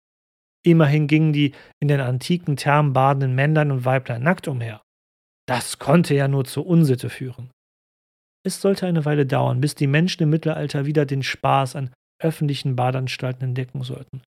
Immerhin 0.65 1.07
gingen 1.07 1.33
die 1.33 1.53
in 1.81 1.89
den 1.89 2.01
antiken 2.01 2.57
Thermen 2.57 2.93
badenden 2.93 3.35
Männlein 3.35 3.71
und 3.71 3.85
Weiblein 3.85 4.23
nackt 4.23 4.49
umher. 4.49 4.83
Das 5.47 5.79
konnte 5.79 6.15
ja 6.15 6.27
nur 6.27 6.45
zur 6.45 6.67
Unsitte 6.67 7.11
führen. 7.11 7.51
Es 8.47 8.61
sollte 8.61 8.87
eine 8.87 9.05
Weile 9.05 9.27
dauern, 9.27 9.61
bis 9.61 9.75
die 9.75 9.87
Menschen 9.87 10.23
im 10.23 10.31
Mittelalter 10.31 10.87
wieder 10.87 11.07
den 11.07 11.23
Spaß 11.23 11.77
an 11.77 11.91
öffentlichen 12.21 12.77
Badeanstalten 12.77 13.45
entdecken 13.45 13.83
sollten. 13.83 14.23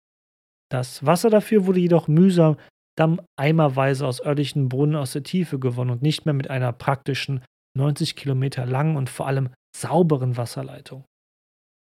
Das 0.71 1.05
Wasser 1.05 1.29
dafür 1.29 1.65
wurde 1.65 1.79
jedoch 1.79 2.07
mühsam 2.07 2.57
dammeimerweise 2.97 4.07
aus 4.07 4.21
örtlichen 4.21 4.69
Brunnen 4.69 4.95
aus 4.95 5.13
der 5.13 5.23
Tiefe 5.23 5.59
gewonnen 5.59 5.91
und 5.91 6.01
nicht 6.01 6.25
mehr 6.25 6.33
mit 6.33 6.49
einer 6.49 6.71
praktischen 6.71 7.43
90 7.77 8.15
Kilometer 8.15 8.65
langen 8.65 8.95
und 8.95 9.09
vor 9.09 9.27
allem 9.27 9.49
sauberen 9.75 10.37
Wasserleitung. 10.37 11.03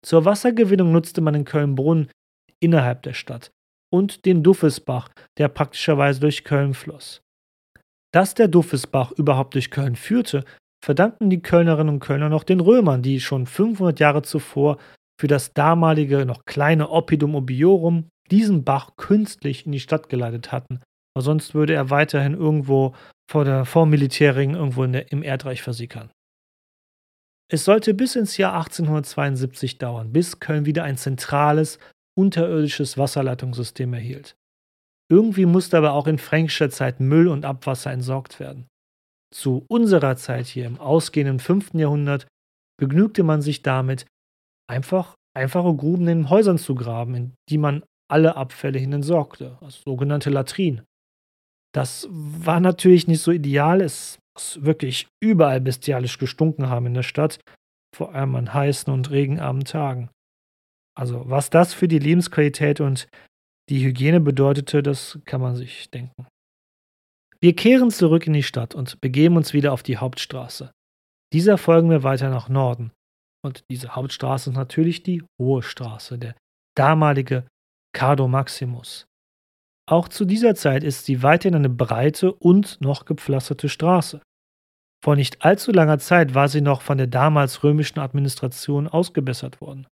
Zur 0.05 0.25
Wassergewinnung 0.25 0.93
nutzte 0.93 1.21
man 1.21 1.35
in 1.35 1.45
Köln 1.45 1.75
Brunnen 1.75 2.11
innerhalb 2.61 3.03
der 3.03 3.15
Stadt 3.15 3.51
und 3.93 4.25
den 4.25 4.43
Duffesbach, 4.43 5.11
der 5.39 5.49
praktischerweise 5.49 6.21
durch 6.21 6.45
Köln 6.45 6.75
floss. 6.75 7.21
Dass 8.13 8.35
der 8.35 8.49
Duffesbach 8.49 9.13
überhaupt 9.13 9.55
durch 9.55 9.71
Köln 9.71 9.97
führte, 9.97 10.45
verdankten 10.85 11.31
die 11.31 11.43
Kölnerinnen 11.43 11.95
und 11.95 12.01
Kölner 12.01 12.29
noch 12.29 12.45
den 12.45 12.61
Römern, 12.61 13.03
die 13.03 13.21
schon 13.21 13.47
500 13.47 14.01
Jahre 14.01 14.23
zuvor 14.23 14.79
für 15.23 15.29
das 15.29 15.53
damalige 15.53 16.27
noch 16.27 16.47
kleine 16.47 16.91
Oppidum 16.91 17.37
Obiorum 17.37 18.09
diesen 18.33 18.65
Bach 18.65 18.97
künstlich 18.97 19.67
in 19.67 19.71
die 19.71 19.79
Stadt 19.79 20.09
geleitet 20.09 20.51
hatten, 20.51 20.81
weil 21.15 21.23
sonst 21.23 21.55
würde 21.55 21.75
er 21.75 21.91
weiterhin 21.91 22.35
irgendwo 22.35 22.97
vor 23.31 23.45
der 23.45 23.65
Vormilitärring 23.65 24.57
irgendwo 24.57 24.85
der, 24.85 25.13
im 25.13 25.23
Erdreich 25.23 25.63
versickern. 25.63 26.11
Es 27.49 27.65
sollte 27.65 27.95
bis 27.95 28.17
ins 28.17 28.37
Jahr 28.37 28.55
1872 28.55 29.79
dauern, 29.79 30.13
bis 30.13 30.41
Köln 30.41 30.67
wieder 30.67 30.83
ein 30.83 30.97
zentrales, 30.97 31.79
unterirdisches 32.19 32.99
Wasserleitungssystem 32.99 33.95
erhielt. 33.95 34.35
Irgendwie 35.09 35.47
musste 35.47 35.79
aber 35.79 35.93
auch 35.93 36.09
in 36.09 36.19
fränkischer 36.19 36.71
Zeit 36.71 36.99
Müll 36.99 37.29
und 37.29 37.45
Abwasser 37.45 37.93
entsorgt 37.93 38.41
werden. 38.41 38.67
Zu 39.33 39.65
unserer 39.69 40.17
Zeit 40.17 40.49
hier 40.49 40.67
im 40.67 40.81
ausgehenden 40.81 41.39
5. 41.39 41.75
Jahrhundert 41.75 42.27
begnügte 42.77 43.23
man 43.23 43.41
sich 43.41 43.63
damit, 43.63 44.05
einfach 44.73 45.15
einfache 45.35 45.75
Gruben 45.75 46.09
in 46.09 46.31
Häusern 46.31 46.59
zu 46.59 46.75
graben, 46.75 47.15
in 47.15 47.33
die 47.49 47.59
man 47.59 47.85
alle 48.11 48.37
Abfälle 48.37 48.79
hin 48.79 48.93
entsorgte, 48.93 49.57
also 49.61 49.81
sogenannte 49.85 50.31
Latrinen. 50.31 50.83
Das 51.75 52.07
war 52.11 52.61
natürlich 52.61 53.07
nicht 53.07 53.23
so 53.23 53.31
ideal. 53.31 53.81
Es 53.81 54.19
es 54.37 54.63
wirklich 54.65 55.09
überall 55.23 55.61
bestialisch 55.61 56.19
gestunken 56.19 56.69
haben 56.69 56.87
in 56.87 56.95
der 56.95 57.03
Stadt, 57.03 57.41
vor 57.95 58.15
allem 58.15 58.35
an 58.35 58.55
heißen 58.55 58.93
und 58.93 59.11
regenarmen 59.11 59.65
Tagen. 59.65 60.11
Also, 60.95 61.23
was 61.29 61.51
das 61.51 61.75
für 61.75 61.89
die 61.89 61.99
Lebensqualität 61.99 62.81
und 62.81 63.09
die 63.69 63.85
Hygiene 63.85 64.21
bedeutete, 64.21 64.83
das 64.83 65.19
kann 65.25 65.41
man 65.41 65.57
sich 65.57 65.91
denken. 65.91 66.27
Wir 67.41 67.57
kehren 67.57 67.91
zurück 67.91 68.27
in 68.27 68.35
die 68.35 68.43
Stadt 68.43 68.75
und 68.75 69.01
begeben 69.01 69.37
uns 69.37 69.53
wieder 69.53 69.73
auf 69.73 69.83
die 69.83 69.97
Hauptstraße. 69.97 70.71
Dieser 71.33 71.59
folgen 71.59 71.91
wir 71.91 72.03
weiter 72.03 72.31
nach 72.31 72.49
Norden. 72.49 72.93
Und 73.45 73.65
diese 73.71 73.95
Hauptstraße 73.97 74.51
ist 74.51 74.57
natürlich 74.57 75.03
die 75.03 75.23
Hohe 75.41 75.63
Straße, 75.63 76.19
der 76.19 76.35
damalige 76.77 77.47
Cardo 77.93 78.29
Maximus. 78.29 79.07
Auch 79.89 80.09
zu 80.09 80.25
dieser 80.25 80.55
Zeit 80.55 80.85
ist 80.85 81.05
sie 81.07 81.23
weiterhin 81.23 81.57
eine 81.57 81.69
breite 81.69 82.33
und 82.33 82.81
noch 82.81 83.05
gepflasterte 83.05 83.69
Straße. 83.69 84.21
Vor 85.05 85.17
nicht 85.17 85.45
allzu 85.45 85.73
langer 85.73 85.99
Zeit 85.99 86.35
war 86.35 86.49
sie 86.49 86.61
noch 86.61 86.83
von 86.83 86.97
der 86.97 87.09
damals 87.09 87.65
römischen 87.65 87.99
Administration 87.99 88.87
ausgebessert 88.87 89.61
worden. 89.61 89.87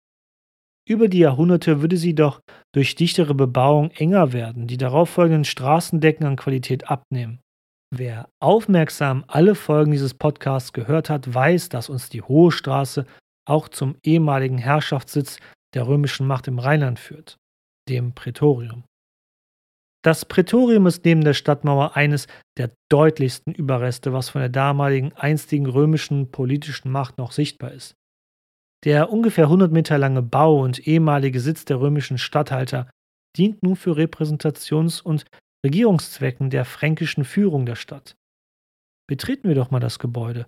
Über 0.88 1.08
die 1.08 1.20
Jahrhunderte 1.20 1.80
würde 1.80 1.96
sie 1.96 2.14
doch 2.14 2.40
durch 2.72 2.96
dichtere 2.96 3.34
Bebauung 3.34 3.90
enger 3.92 4.32
werden, 4.32 4.66
die 4.66 4.76
darauffolgenden 4.76 5.44
Straßendecken 5.44 6.26
an 6.26 6.36
Qualität 6.36 6.90
abnehmen. 6.90 7.40
Wer 7.94 8.28
aufmerksam 8.40 9.24
alle 9.28 9.54
Folgen 9.54 9.92
dieses 9.92 10.14
Podcasts 10.14 10.72
gehört 10.72 11.08
hat, 11.08 11.32
weiß, 11.32 11.68
dass 11.68 11.88
uns 11.88 12.08
die 12.08 12.22
Hohe 12.22 12.50
Straße 12.50 13.06
auch 13.46 13.68
zum 13.68 13.96
ehemaligen 14.02 14.58
Herrschaftssitz 14.58 15.38
der 15.74 15.86
römischen 15.86 16.26
Macht 16.26 16.48
im 16.48 16.58
Rheinland 16.58 16.98
führt, 16.98 17.38
dem 17.88 18.14
Prätorium. 18.14 18.84
Das 20.02 20.24
Prätorium 20.24 20.86
ist 20.86 21.04
neben 21.04 21.24
der 21.24 21.34
Stadtmauer 21.34 21.96
eines 21.96 22.28
der 22.58 22.70
deutlichsten 22.88 23.52
Überreste, 23.52 24.12
was 24.12 24.28
von 24.28 24.40
der 24.40 24.48
damaligen 24.48 25.12
einstigen 25.14 25.66
römischen 25.66 26.30
politischen 26.30 26.92
Macht 26.92 27.18
noch 27.18 27.32
sichtbar 27.32 27.72
ist. 27.72 27.96
Der 28.84 29.10
ungefähr 29.10 29.44
100 29.44 29.72
Meter 29.72 29.98
lange 29.98 30.22
Bau 30.22 30.62
und 30.62 30.86
ehemalige 30.86 31.40
Sitz 31.40 31.64
der 31.64 31.80
römischen 31.80 32.18
Statthalter 32.18 32.88
dient 33.36 33.62
nun 33.64 33.74
für 33.74 33.96
Repräsentations- 33.96 35.02
und 35.02 35.24
Regierungszwecken 35.64 36.50
der 36.50 36.64
fränkischen 36.64 37.24
Führung 37.24 37.66
der 37.66 37.74
Stadt. 37.74 38.14
Betreten 39.08 39.48
wir 39.48 39.56
doch 39.56 39.72
mal 39.72 39.80
das 39.80 39.98
Gebäude, 39.98 40.46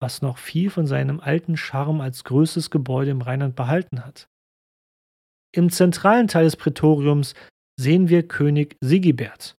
was 0.00 0.22
noch 0.22 0.38
viel 0.38 0.70
von 0.70 0.86
seinem 0.86 1.20
alten 1.20 1.56
Charme 1.56 2.00
als 2.00 2.24
größtes 2.24 2.70
Gebäude 2.70 3.10
im 3.10 3.22
Rheinland 3.22 3.56
behalten 3.56 4.04
hat. 4.04 4.28
Im 5.54 5.70
zentralen 5.70 6.28
Teil 6.28 6.44
des 6.44 6.56
Prätoriums 6.56 7.34
sehen 7.80 8.08
wir 8.08 8.26
König 8.26 8.76
Sigibert. 8.82 9.56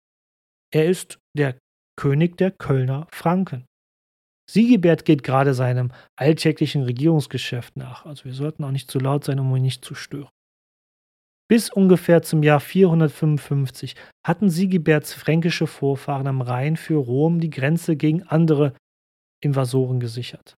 Er 0.71 0.85
ist 0.85 1.19
der 1.35 1.57
König 1.99 2.37
der 2.37 2.51
Kölner 2.51 3.07
Franken. 3.11 3.65
Sigibert 4.49 5.05
geht 5.05 5.23
gerade 5.23 5.53
seinem 5.53 5.91
alltäglichen 6.15 6.83
Regierungsgeschäft 6.83 7.75
nach, 7.75 8.05
also 8.05 8.25
wir 8.25 8.33
sollten 8.33 8.63
auch 8.63 8.71
nicht 8.71 8.89
zu 8.89 8.99
laut 8.99 9.23
sein, 9.23 9.39
um 9.39 9.55
ihn 9.55 9.63
nicht 9.63 9.83
zu 9.83 9.95
stören. 9.95 10.29
Bis 11.49 11.69
ungefähr 11.69 12.21
zum 12.23 12.43
Jahr 12.43 12.59
455 12.59 13.95
hatten 14.25 14.49
Sigiberts 14.49 15.13
fränkische 15.13 15.65
Vorfahren 15.65 16.27
am 16.27 16.41
Rhein 16.41 16.75
für 16.75 16.95
Rom 16.95 17.39
die 17.39 17.49
Grenze 17.49 17.95
gegen 17.95 18.23
andere 18.23 18.73
Invasoren 19.41 19.99
gesichert. 19.99 20.55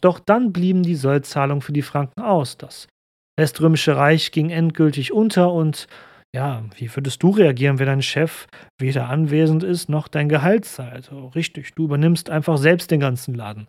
Doch 0.00 0.18
dann 0.18 0.52
blieben 0.52 0.82
die 0.82 0.94
Sollzahlungen 0.94 1.62
für 1.62 1.72
die 1.72 1.82
Franken 1.82 2.20
aus. 2.20 2.56
Das 2.56 2.88
Weströmische 3.38 3.96
Reich 3.96 4.32
ging 4.32 4.50
endgültig 4.50 5.12
unter 5.12 5.52
und 5.52 5.86
ja, 6.34 6.64
wie 6.76 6.94
würdest 6.94 7.22
du 7.22 7.30
reagieren, 7.30 7.78
wenn 7.78 7.86
dein 7.86 8.02
Chef 8.02 8.46
weder 8.78 9.08
anwesend 9.08 9.64
ist 9.64 9.88
noch 9.88 10.08
dein 10.08 10.28
Gehalt 10.28 10.64
zahlt? 10.64 11.10
Oh, 11.10 11.28
richtig, 11.28 11.74
du 11.74 11.84
übernimmst 11.84 12.30
einfach 12.30 12.56
selbst 12.56 12.90
den 12.90 13.00
ganzen 13.00 13.34
Laden. 13.34 13.66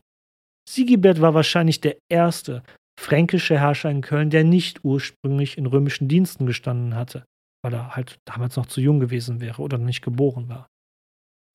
Sigibert 0.70 1.22
war 1.22 1.34
wahrscheinlich 1.34 1.82
der 1.82 1.98
erste 2.10 2.64
fränkische 3.00 3.60
Herrscher 3.60 3.90
in 3.90 4.02
Köln, 4.02 4.30
der 4.30 4.44
nicht 4.44 4.86
ursprünglich 4.86 5.58
in 5.58 5.66
römischen 5.66 6.08
Diensten 6.08 6.46
gestanden 6.46 6.96
hatte, 6.96 7.26
weil 7.64 7.74
er 7.74 7.96
halt 7.96 8.20
damals 8.26 8.58
noch 8.58 8.68
zu 8.68 8.80
jung 8.80 9.00
gewesen 9.00 9.42
wäre 9.42 9.62
oder 9.62 9.80
nicht 9.80 10.04
geboren 10.04 10.50
war. 10.50 10.68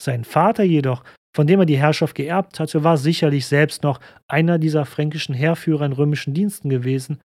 Sein 0.03 0.25
Vater 0.25 0.65
jedoch, 0.65 1.05
von 1.37 1.47
dem 1.47 1.61
er 1.61 1.67
die 1.67 1.77
Herrschaft 1.77 2.15
geerbt 2.15 2.59
hatte, 2.59 2.83
war 2.83 2.97
sicherlich 2.97 3.45
selbst 3.45 3.83
noch 3.83 4.01
einer 4.27 4.59
dieser 4.59 4.87
fränkischen 4.87 5.35
Heerführer 5.35 5.85
in 5.85 5.93
römischen 5.93 6.33
Diensten 6.33 6.71
gewesen, 6.71 7.21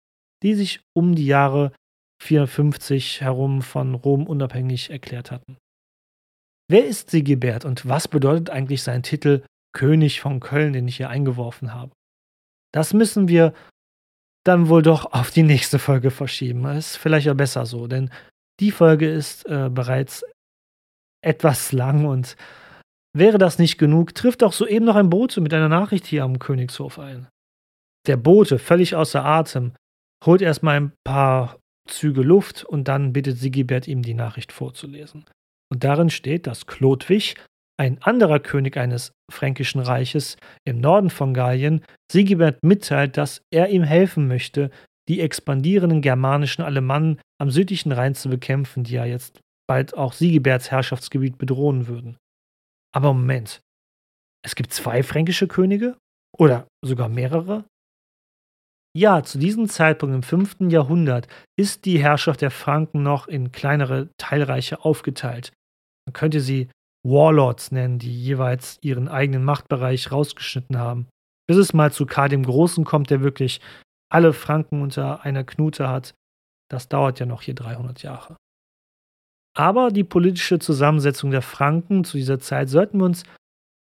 die 0.43 0.53
sich 0.53 0.79
um 0.95 1.13
die 1.13 1.25
Jahre 1.25 1.73
450 2.23 3.19
herum 3.19 3.61
von 3.61 3.95
Rom 3.95 4.25
unabhängig 4.25 4.91
erklärt 4.91 5.29
hatten. 5.29 5.57
Wer 6.69 6.85
ist 6.85 7.09
Sigibert 7.09 7.65
und 7.65 7.85
was 7.85 8.07
bedeutet 8.07 8.49
eigentlich 8.49 8.81
sein 8.81 9.03
Titel 9.03 9.43
König 9.73 10.21
von 10.21 10.39
Köln, 10.39 10.71
den 10.71 10.87
ich 10.87 10.95
hier 10.95 11.09
eingeworfen 11.09 11.73
habe? 11.73 11.91
Das 12.73 12.93
müssen 12.93 13.27
wir 13.27 13.53
dann 14.45 14.69
wohl 14.69 14.83
doch 14.83 15.11
auf 15.11 15.31
die 15.31 15.43
nächste 15.43 15.79
Folge 15.79 16.11
verschieben. 16.11 16.63
Ist 16.63 16.95
vielleicht 16.95 17.27
ja 17.27 17.33
besser 17.33 17.65
so, 17.65 17.87
denn 17.87 18.09
die 18.61 18.71
Folge 18.71 19.09
ist 19.09 19.45
äh, 19.47 19.69
bereits 19.69 20.23
etwas 21.21 21.73
lang 21.73 22.05
und 22.05 22.37
wäre 23.17 23.37
das 23.37 23.59
nicht 23.59 23.77
genug, 23.77 24.15
trifft 24.15 24.43
auch 24.43 24.53
soeben 24.53 24.85
noch 24.85 24.95
ein 24.95 25.09
Bote 25.09 25.41
mit 25.41 25.53
einer 25.53 25.69
Nachricht 25.69 26.05
hier 26.05 26.23
am 26.23 26.39
Königshof 26.39 26.99
ein. 26.99 27.27
Der 28.07 28.17
Bote, 28.17 28.59
völlig 28.59 28.95
außer 28.95 29.23
Atem, 29.23 29.73
holt 30.25 30.41
erstmal 30.41 30.77
ein 30.77 30.93
paar 31.03 31.59
Züge 31.87 32.21
Luft 32.21 32.63
und 32.63 32.87
dann 32.87 33.13
bittet 33.13 33.37
Sigibert 33.37 33.87
ihm 33.87 34.01
die 34.01 34.13
Nachricht 34.13 34.51
vorzulesen. 34.51 35.25
Und 35.71 35.83
darin 35.83 36.09
steht, 36.09 36.47
dass 36.47 36.67
Chlodwig, 36.67 37.35
ein 37.79 38.01
anderer 38.01 38.39
König 38.39 38.77
eines 38.77 39.11
fränkischen 39.31 39.81
Reiches 39.81 40.37
im 40.65 40.79
Norden 40.79 41.09
von 41.09 41.33
Gallien, 41.33 41.83
Sigibert 42.11 42.63
mitteilt, 42.63 43.17
dass 43.17 43.41
er 43.51 43.69
ihm 43.69 43.83
helfen 43.83 44.27
möchte, 44.27 44.71
die 45.07 45.21
expandierenden 45.21 46.01
germanischen 46.01 46.63
Alemannen 46.63 47.19
am 47.39 47.51
südlichen 47.51 47.91
Rhein 47.91 48.15
zu 48.15 48.29
bekämpfen, 48.29 48.83
die 48.83 48.93
ja 48.93 49.05
jetzt 49.05 49.39
bald 49.67 49.95
auch 49.95 50.13
Sigiberts 50.13 50.71
Herrschaftsgebiet 50.71 51.37
bedrohen 51.37 51.87
würden. 51.87 52.17
Aber 52.93 53.13
Moment, 53.13 53.61
es 54.43 54.55
gibt 54.55 54.73
zwei 54.73 55.03
fränkische 55.03 55.47
Könige? 55.47 55.97
Oder 56.37 56.67
sogar 56.83 57.09
mehrere? 57.09 57.65
Ja, 58.95 59.21
zu 59.23 59.37
diesem 59.37 59.69
Zeitpunkt 59.69 60.15
im 60.15 60.23
5. 60.23 60.71
Jahrhundert 60.71 61.27
ist 61.55 61.85
die 61.85 61.99
Herrschaft 61.99 62.41
der 62.41 62.51
Franken 62.51 63.03
noch 63.03 63.27
in 63.27 63.51
kleinere 63.51 64.09
Teilreiche 64.17 64.83
aufgeteilt. 64.83 65.51
Man 66.07 66.13
könnte 66.13 66.41
sie 66.41 66.69
Warlords 67.05 67.71
nennen, 67.71 67.99
die 67.99 68.11
jeweils 68.11 68.79
ihren 68.81 69.07
eigenen 69.07 69.43
Machtbereich 69.43 70.11
rausgeschnitten 70.11 70.77
haben. 70.77 71.07
Bis 71.47 71.57
es 71.57 71.73
mal 71.73 71.91
zu 71.91 72.05
Karl 72.05 72.29
dem 72.29 72.43
Großen 72.43 72.85
kommt, 72.85 73.09
der 73.09 73.21
wirklich 73.21 73.61
alle 74.09 74.33
Franken 74.33 74.81
unter 74.81 75.23
einer 75.23 75.43
Knute 75.43 75.89
hat. 75.89 76.13
Das 76.69 76.89
dauert 76.89 77.19
ja 77.19 77.25
noch 77.25 77.41
hier 77.41 77.55
300 77.55 78.01
Jahre. 78.03 78.35
Aber 79.57 79.89
die 79.89 80.03
politische 80.03 80.59
Zusammensetzung 80.59 81.31
der 81.31 81.41
Franken 81.41 82.03
zu 82.03 82.17
dieser 82.17 82.39
Zeit 82.39 82.69
sollten 82.69 82.99
wir 82.99 83.05
uns 83.05 83.23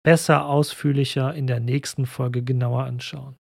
besser 0.02 0.46
ausführlicher 0.46 1.33
in 1.35 1.46
der 1.46 1.61
nächsten 1.61 2.06
Folge 2.06 2.42
genauer 2.42 2.85
anschauen. 2.85 3.37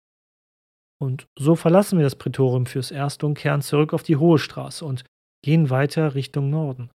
Und 1.02 1.26
so 1.36 1.56
verlassen 1.56 1.98
wir 1.98 2.04
das 2.04 2.14
Prätorium 2.14 2.66
fürs 2.66 2.92
Erste 2.92 3.26
und 3.26 3.34
kehren 3.34 3.62
zurück 3.62 3.92
auf 3.92 4.04
die 4.04 4.16
Hohe 4.16 4.38
Straße 4.38 4.84
und 4.84 5.04
gehen 5.42 5.70
weiter 5.70 6.14
Richtung 6.14 6.50
Norden. 6.50 6.90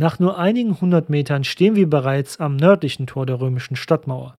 Nach 0.00 0.18
nur 0.18 0.38
einigen 0.38 0.80
hundert 0.80 1.10
Metern 1.10 1.44
stehen 1.44 1.76
wir 1.76 1.88
bereits 1.88 2.40
am 2.40 2.56
nördlichen 2.56 3.06
Tor 3.06 3.26
der 3.26 3.40
römischen 3.40 3.76
Stadtmauer. 3.76 4.34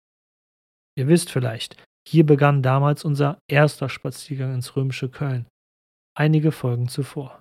Ihr 0.98 1.08
wisst 1.08 1.32
vielleicht, 1.32 1.82
hier 2.10 2.26
begann 2.26 2.62
damals 2.62 3.06
unser 3.06 3.38
erster 3.48 3.88
Spaziergang 3.88 4.56
ins 4.56 4.76
römische 4.76 5.08
Köln, 5.08 5.46
einige 6.18 6.52
Folgen 6.52 6.90
zuvor. 6.90 7.40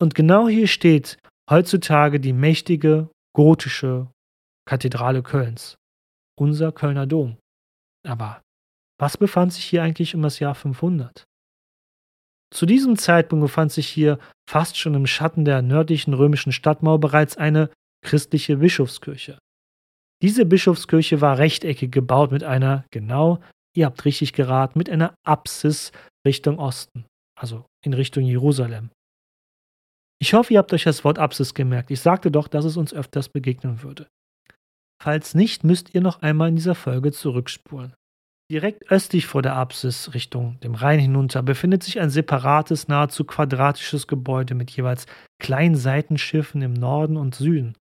Und 0.00 0.14
genau 0.14 0.48
hier 0.48 0.68
steht 0.68 1.18
heutzutage 1.52 2.18
die 2.18 2.32
mächtige 2.32 3.10
gotische 3.36 4.10
Kathedrale 4.66 5.22
Kölns, 5.22 5.76
unser 6.38 6.72
Kölner 6.72 7.06
Dom. 7.06 7.36
Aber 8.08 8.42
was 8.98 9.18
befand 9.18 9.52
sich 9.52 9.64
hier 9.64 9.82
eigentlich 9.82 10.14
um 10.14 10.22
das 10.22 10.38
Jahr 10.38 10.54
500? 10.54 11.24
Zu 12.54 12.66
diesem 12.66 12.96
Zeitpunkt 12.96 13.42
befand 13.42 13.70
sich 13.70 13.86
hier 13.86 14.18
fast 14.48 14.78
schon 14.78 14.94
im 14.94 15.06
Schatten 15.06 15.44
der 15.44 15.62
nördlichen 15.62 16.14
römischen 16.14 16.52
Stadtmauer 16.52 17.00
bereits 17.00 17.36
eine 17.36 17.70
christliche 18.02 18.56
Bischofskirche. 18.56 19.38
Diese 20.22 20.46
Bischofskirche 20.46 21.20
war 21.20 21.38
rechteckig 21.38 21.90
gebaut 21.92 22.30
mit 22.30 22.44
einer, 22.44 22.84
genau, 22.90 23.40
ihr 23.76 23.86
habt 23.86 24.04
richtig 24.04 24.32
geraten, 24.32 24.78
mit 24.78 24.88
einer 24.88 25.14
Apsis 25.26 25.92
Richtung 26.26 26.58
Osten, 26.58 27.04
also 27.38 27.66
in 27.84 27.92
Richtung 27.92 28.24
Jerusalem. 28.24 28.90
Ich 30.22 30.34
hoffe, 30.34 30.52
ihr 30.52 30.60
habt 30.60 30.72
euch 30.72 30.84
das 30.84 31.02
Wort 31.02 31.18
Apsis 31.18 31.52
gemerkt. 31.52 31.90
Ich 31.90 32.00
sagte 32.00 32.30
doch, 32.30 32.46
dass 32.46 32.64
es 32.64 32.76
uns 32.76 32.94
öfters 32.94 33.28
begegnen 33.28 33.82
würde. 33.82 34.06
Falls 35.02 35.34
nicht, 35.34 35.64
müsst 35.64 35.96
ihr 35.96 36.00
noch 36.00 36.22
einmal 36.22 36.48
in 36.48 36.54
dieser 36.54 36.76
Folge 36.76 37.10
zurückspulen. 37.10 37.92
Direkt 38.48 38.88
östlich 38.88 39.26
vor 39.26 39.42
der 39.42 39.56
Apsis 39.56 40.14
Richtung 40.14 40.60
dem 40.60 40.76
Rhein 40.76 41.00
hinunter 41.00 41.42
befindet 41.42 41.82
sich 41.82 41.98
ein 41.98 42.08
separates, 42.08 42.86
nahezu 42.86 43.24
quadratisches 43.24 44.06
Gebäude 44.06 44.54
mit 44.54 44.70
jeweils 44.70 45.06
kleinen 45.40 45.74
Seitenschiffen 45.74 46.62
im 46.62 46.72
Norden 46.72 47.16
und 47.16 47.34
Süden. 47.34 47.76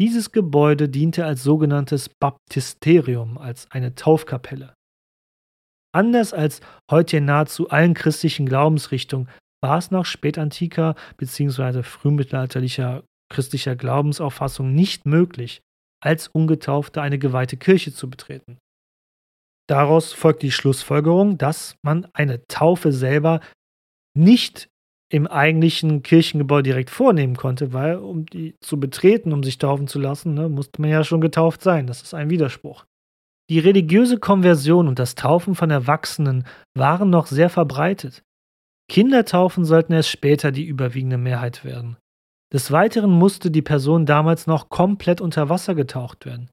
Dieses 0.00 0.32
Gebäude 0.32 0.88
diente 0.88 1.26
als 1.26 1.42
sogenanntes 1.42 2.08
Baptisterium, 2.08 3.36
als 3.36 3.70
eine 3.70 3.94
Taufkapelle. 3.94 4.72
Anders 5.92 6.32
als 6.32 6.62
heute 6.90 7.18
in 7.18 7.26
nahezu 7.26 7.68
allen 7.68 7.92
christlichen 7.92 8.46
Glaubensrichtungen 8.46 9.28
war 9.60 9.78
es 9.78 9.90
nach 9.90 10.04
spätantiker 10.04 10.94
bzw. 11.16 11.82
frühmittelalterlicher 11.82 13.04
christlicher 13.30 13.76
Glaubensauffassung 13.76 14.74
nicht 14.74 15.06
möglich, 15.06 15.60
als 16.02 16.28
Ungetaufter 16.28 17.02
eine 17.02 17.18
geweihte 17.18 17.56
Kirche 17.56 17.92
zu 17.92 18.08
betreten. 18.08 18.58
Daraus 19.68 20.12
folgt 20.12 20.42
die 20.42 20.52
Schlussfolgerung, 20.52 21.36
dass 21.36 21.76
man 21.82 22.06
eine 22.14 22.46
Taufe 22.46 22.92
selber 22.92 23.40
nicht 24.16 24.68
im 25.10 25.26
eigentlichen 25.26 26.02
Kirchengebäude 26.02 26.70
direkt 26.70 26.90
vornehmen 26.90 27.36
konnte, 27.36 27.72
weil 27.72 27.96
um 27.96 28.26
die 28.26 28.54
zu 28.60 28.78
betreten, 28.78 29.32
um 29.32 29.42
sich 29.42 29.58
taufen 29.58 29.88
zu 29.88 29.98
lassen, 29.98 30.34
ne, 30.34 30.48
musste 30.48 30.80
man 30.80 30.90
ja 30.90 31.04
schon 31.04 31.20
getauft 31.20 31.62
sein. 31.62 31.86
Das 31.86 32.02
ist 32.02 32.14
ein 32.14 32.30
Widerspruch. 32.30 32.84
Die 33.50 33.58
religiöse 33.58 34.18
Konversion 34.18 34.88
und 34.88 34.98
das 34.98 35.14
Taufen 35.14 35.54
von 35.54 35.70
Erwachsenen 35.70 36.46
waren 36.74 37.08
noch 37.08 37.26
sehr 37.26 37.48
verbreitet. 37.48 38.22
Kindertaufen 38.88 39.64
sollten 39.64 39.92
erst 39.92 40.08
später 40.08 40.50
die 40.50 40.64
überwiegende 40.64 41.18
Mehrheit 41.18 41.64
werden. 41.64 41.96
Des 42.52 42.72
Weiteren 42.72 43.10
musste 43.10 43.50
die 43.50 43.62
Person 43.62 44.06
damals 44.06 44.46
noch 44.46 44.70
komplett 44.70 45.20
unter 45.20 45.48
Wasser 45.50 45.74
getaucht 45.74 46.24
werden. 46.24 46.48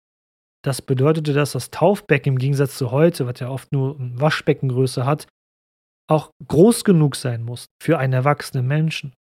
Das 0.64 0.82
bedeutete, 0.82 1.32
dass 1.32 1.54
das 1.54 1.72
Taufbecken 1.72 2.34
im 2.34 2.40
Gegensatz 2.40 2.78
zu 2.78 2.92
heute, 2.92 3.28
was 3.28 3.40
ja 3.40 3.50
oft 3.50 3.72
nur 3.72 3.96
Waschbeckengröße 4.00 5.06
hat, 5.06 5.28
auch 6.10 6.32
groß 6.48 6.84
genug 6.84 7.16
sein 7.16 7.44
muss 7.44 7.68
für 7.82 7.98
einen 7.98 8.14
erwachsenen 8.14 8.68
Menschen. 8.68 9.14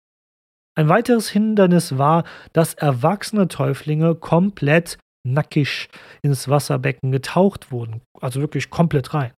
Ein 0.76 0.88
weiteres 0.88 1.28
Hindernis 1.28 1.98
war, 1.98 2.24
dass 2.52 2.74
erwachsene 2.74 3.46
Täuflinge 3.46 4.16
komplett 4.16 4.98
nackig 5.26 5.88
ins 6.22 6.48
Wasserbecken 6.48 7.12
getaucht 7.12 7.70
wurden, 7.70 8.02
also 8.20 8.40
wirklich 8.40 8.70
komplett 8.70 9.14
rein. 9.14 9.32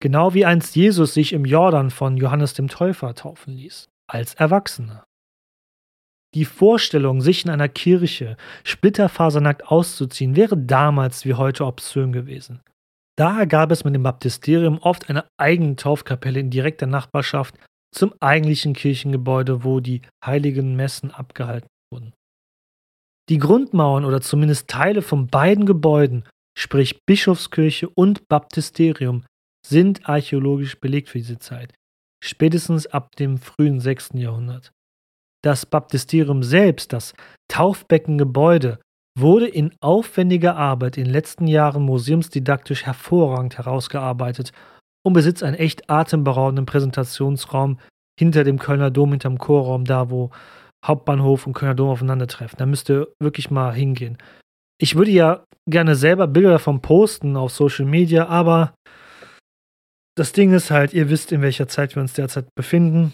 Genau 0.00 0.34
wie 0.34 0.44
einst 0.44 0.76
Jesus 0.76 1.14
sich 1.14 1.32
im 1.32 1.44
Jordan 1.44 1.90
von 1.90 2.16
Johannes 2.16 2.54
dem 2.54 2.68
Täufer 2.68 3.14
taufen 3.14 3.54
ließ, 3.54 3.88
als 4.08 4.34
Erwachsener. 4.34 5.04
Die 6.34 6.44
Vorstellung, 6.44 7.22
sich 7.22 7.44
in 7.44 7.50
einer 7.50 7.68
Kirche 7.68 8.36
splitterfasernackt 8.64 9.68
auszuziehen, 9.68 10.36
wäre 10.36 10.56
damals 10.56 11.24
wie 11.24 11.34
heute 11.34 11.64
obszön 11.64 12.12
gewesen. 12.12 12.60
Daher 13.18 13.46
gab 13.46 13.70
es 13.70 13.84
mit 13.84 13.94
dem 13.94 14.02
Baptisterium 14.02 14.78
oft 14.78 15.08
eine 15.08 15.24
eigene 15.38 15.76
Taufkapelle 15.76 16.40
in 16.40 16.50
direkter 16.50 16.86
Nachbarschaft 16.86 17.54
zum 17.94 18.12
eigentlichen 18.20 18.74
Kirchengebäude, 18.74 19.64
wo 19.64 19.80
die 19.80 20.02
heiligen 20.22 20.76
Messen 20.76 21.10
abgehalten 21.10 21.68
wurden. 21.90 22.12
Die 23.30 23.38
Grundmauern 23.38 24.04
oder 24.04 24.20
zumindest 24.20 24.68
Teile 24.68 25.00
von 25.00 25.28
beiden 25.28 25.64
Gebäuden, 25.64 26.24
sprich 26.58 27.00
Bischofskirche 27.06 27.88
und 27.88 28.28
Baptisterium, 28.28 29.24
sind 29.68 30.08
archäologisch 30.08 30.80
belegt 30.80 31.08
für 31.08 31.18
diese 31.18 31.38
Zeit, 31.38 31.72
spätestens 32.22 32.86
ab 32.86 33.16
dem 33.16 33.38
frühen 33.38 33.80
6. 33.80 34.10
Jahrhundert. 34.14 34.72
Das 35.42 35.66
Baptisterium 35.66 36.42
selbst, 36.42 36.92
das 36.92 37.14
Taufbeckengebäude, 37.48 38.80
wurde 39.18 39.48
in 39.48 39.74
aufwendiger 39.80 40.56
Arbeit 40.56 40.98
in 40.98 41.04
den 41.04 41.12
letzten 41.12 41.46
Jahren 41.46 41.82
museumsdidaktisch 41.82 42.84
hervorragend 42.84 43.56
herausgearbeitet 43.56 44.52
und 45.04 45.12
besitzt 45.12 45.42
einen 45.42 45.56
echt 45.56 45.88
atemberaubenden 45.88 46.66
Präsentationsraum 46.66 47.78
hinter 48.18 48.44
dem 48.44 48.58
Kölner 48.58 48.90
Dom, 48.90 49.12
hinterm 49.12 49.38
Chorraum, 49.38 49.84
da 49.84 50.10
wo 50.10 50.30
Hauptbahnhof 50.84 51.46
und 51.46 51.54
Kölner 51.54 51.74
Dom 51.74 51.90
aufeinandertreffen. 51.90 52.58
Da 52.58 52.66
müsst 52.66 52.90
ihr 52.90 53.08
wirklich 53.20 53.50
mal 53.50 53.74
hingehen. 53.74 54.18
Ich 54.78 54.96
würde 54.96 55.10
ja 55.10 55.44
gerne 55.68 55.96
selber 55.96 56.26
Bilder 56.26 56.50
davon 56.50 56.82
posten 56.82 57.36
auf 57.36 57.52
Social 57.52 57.86
Media, 57.86 58.26
aber 58.26 58.74
das 60.16 60.32
Ding 60.32 60.52
ist 60.52 60.70
halt, 60.70 60.94
ihr 60.94 61.10
wisst, 61.10 61.30
in 61.32 61.42
welcher 61.42 61.68
Zeit 61.68 61.94
wir 61.94 62.02
uns 62.02 62.14
derzeit 62.14 62.48
befinden. 62.54 63.12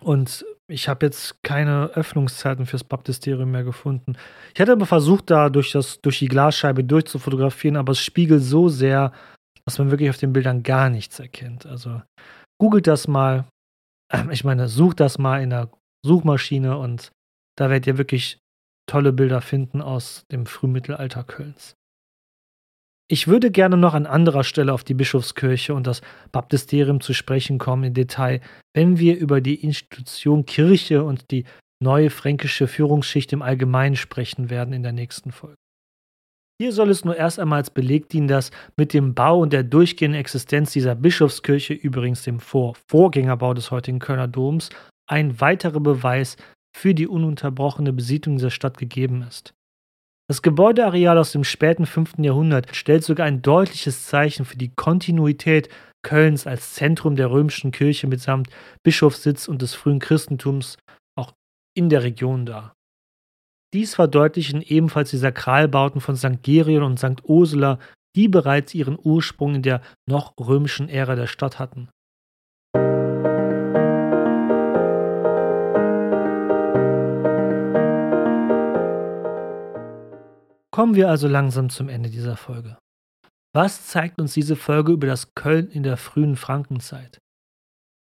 Und 0.00 0.44
ich 0.68 0.88
habe 0.88 1.06
jetzt 1.06 1.42
keine 1.42 1.90
Öffnungszeiten 1.94 2.66
fürs 2.66 2.84
Baptisterium 2.84 3.50
mehr 3.50 3.64
gefunden. 3.64 4.16
Ich 4.52 4.60
hätte 4.60 4.72
aber 4.72 4.86
versucht, 4.86 5.30
da 5.30 5.48
durch, 5.48 5.72
das, 5.72 6.00
durch 6.00 6.18
die 6.18 6.28
Glasscheibe 6.28 6.82
durchzufotografieren, 6.82 7.76
aber 7.76 7.92
es 7.92 8.00
spiegelt 8.00 8.42
so 8.42 8.68
sehr, 8.68 9.12
dass 9.64 9.78
man 9.78 9.90
wirklich 9.90 10.10
auf 10.10 10.18
den 10.18 10.32
Bildern 10.32 10.62
gar 10.62 10.90
nichts 10.90 11.18
erkennt. 11.20 11.66
Also 11.66 12.02
googelt 12.60 12.86
das 12.86 13.06
mal. 13.06 13.46
Ich 14.30 14.44
meine, 14.44 14.68
sucht 14.68 15.00
das 15.00 15.18
mal 15.18 15.42
in 15.42 15.50
der 15.50 15.70
Suchmaschine 16.04 16.78
und 16.78 17.10
da 17.56 17.70
werdet 17.70 17.86
ihr 17.86 17.98
wirklich 17.98 18.38
tolle 18.88 19.12
Bilder 19.12 19.40
finden 19.40 19.80
aus 19.80 20.24
dem 20.30 20.46
Frühmittelalter 20.46 21.24
Kölns. 21.24 21.74
Ich 23.08 23.28
würde 23.28 23.52
gerne 23.52 23.76
noch 23.76 23.94
an 23.94 24.04
anderer 24.06 24.42
Stelle 24.42 24.72
auf 24.72 24.82
die 24.82 24.94
Bischofskirche 24.94 25.74
und 25.74 25.86
das 25.86 26.02
Baptisterium 26.32 27.00
zu 27.00 27.14
sprechen 27.14 27.58
kommen 27.58 27.84
im 27.84 27.94
Detail, 27.94 28.40
wenn 28.74 28.98
wir 28.98 29.16
über 29.16 29.40
die 29.40 29.62
Institution 29.62 30.44
Kirche 30.44 31.04
und 31.04 31.30
die 31.30 31.44
neue 31.80 32.10
fränkische 32.10 32.66
Führungsschicht 32.66 33.32
im 33.32 33.42
Allgemeinen 33.42 33.94
sprechen 33.94 34.50
werden 34.50 34.74
in 34.74 34.82
der 34.82 34.92
nächsten 34.92 35.30
Folge. 35.30 35.56
Hier 36.60 36.72
soll 36.72 36.90
es 36.90 37.04
nur 37.04 37.16
erst 37.16 37.38
einmal 37.38 37.58
als 37.58 37.70
Beleg 37.70 38.08
dienen, 38.08 38.28
dass 38.28 38.50
mit 38.76 38.94
dem 38.94 39.14
Bau 39.14 39.40
und 39.40 39.52
der 39.52 39.62
durchgehenden 39.62 40.18
Existenz 40.18 40.72
dieser 40.72 40.94
Bischofskirche, 40.94 41.74
übrigens 41.74 42.22
dem 42.22 42.40
Vor 42.40 42.74
Vorgängerbau 42.88 43.52
des 43.52 43.70
heutigen 43.70 43.98
Kölner 43.98 44.26
Doms, 44.26 44.70
ein 45.06 45.40
weiterer 45.40 45.80
Beweis 45.80 46.36
für 46.74 46.94
die 46.94 47.06
ununterbrochene 47.06 47.92
Besiedlung 47.92 48.36
dieser 48.36 48.50
Stadt 48.50 48.78
gegeben 48.78 49.22
ist. 49.22 49.55
Das 50.28 50.42
Gebäudeareal 50.42 51.18
aus 51.18 51.30
dem 51.30 51.44
späten 51.44 51.86
5. 51.86 52.14
Jahrhundert 52.18 52.74
stellt 52.74 53.04
sogar 53.04 53.26
ein 53.26 53.42
deutliches 53.42 54.06
Zeichen 54.06 54.44
für 54.44 54.56
die 54.56 54.74
Kontinuität 54.74 55.68
Kölns 56.02 56.46
als 56.46 56.74
Zentrum 56.74 57.14
der 57.14 57.30
römischen 57.30 57.70
Kirche 57.70 58.08
mitsamt 58.08 58.48
Bischofssitz 58.82 59.46
und 59.46 59.62
des 59.62 59.74
frühen 59.74 60.00
Christentums 60.00 60.78
auch 61.16 61.32
in 61.76 61.88
der 61.88 62.02
Region 62.02 62.44
dar. 62.44 62.74
Dies 63.72 63.94
verdeutlichen 63.94 64.62
ebenfalls 64.62 65.10
die 65.10 65.16
Sakralbauten 65.16 66.00
von 66.00 66.16
St. 66.16 66.42
Gerion 66.42 66.82
und 66.82 66.98
St. 66.98 67.22
Ursula, 67.24 67.78
die 68.16 68.28
bereits 68.28 68.74
ihren 68.74 68.98
Ursprung 69.00 69.56
in 69.56 69.62
der 69.62 69.80
noch 70.08 70.34
römischen 70.40 70.88
Ära 70.88 71.14
der 71.14 71.26
Stadt 71.26 71.58
hatten. 71.58 71.88
Kommen 80.76 80.94
wir 80.94 81.08
also 81.08 81.26
langsam 81.26 81.70
zum 81.70 81.88
Ende 81.88 82.10
dieser 82.10 82.36
Folge. 82.36 82.76
Was 83.54 83.86
zeigt 83.86 84.20
uns 84.20 84.34
diese 84.34 84.56
Folge 84.56 84.92
über 84.92 85.06
das 85.06 85.34
Köln 85.34 85.70
in 85.70 85.82
der 85.82 85.96
frühen 85.96 86.36
Frankenzeit? 86.36 87.18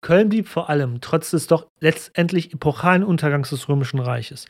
Köln 0.03 0.29
blieb 0.29 0.47
vor 0.47 0.71
allem, 0.71 0.99
trotz 0.99 1.29
des 1.29 1.45
doch 1.45 1.67
letztendlich 1.81 2.51
epochalen 2.51 3.03
Untergangs 3.03 3.51
des 3.51 3.69
Römischen 3.69 3.99
Reiches, 3.99 4.47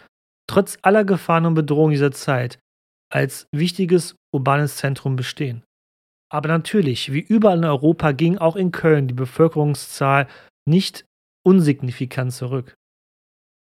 trotz 0.47 0.77
aller 0.83 1.03
Gefahren 1.03 1.45
und 1.45 1.55
Bedrohungen 1.55 1.91
dieser 1.91 2.13
Zeit, 2.13 2.59
als 3.12 3.45
wichtiges 3.51 4.15
urbanes 4.33 4.77
Zentrum 4.77 5.17
bestehen. 5.17 5.65
Aber 6.31 6.47
natürlich, 6.47 7.12
wie 7.12 7.19
überall 7.19 7.57
in 7.57 7.65
Europa, 7.65 8.13
ging 8.13 8.38
auch 8.38 8.55
in 8.55 8.71
Köln 8.71 9.09
die 9.09 9.15
Bevölkerungszahl 9.15 10.29
nicht 10.65 11.03
unsignifikant 11.45 12.31
zurück. 12.31 12.73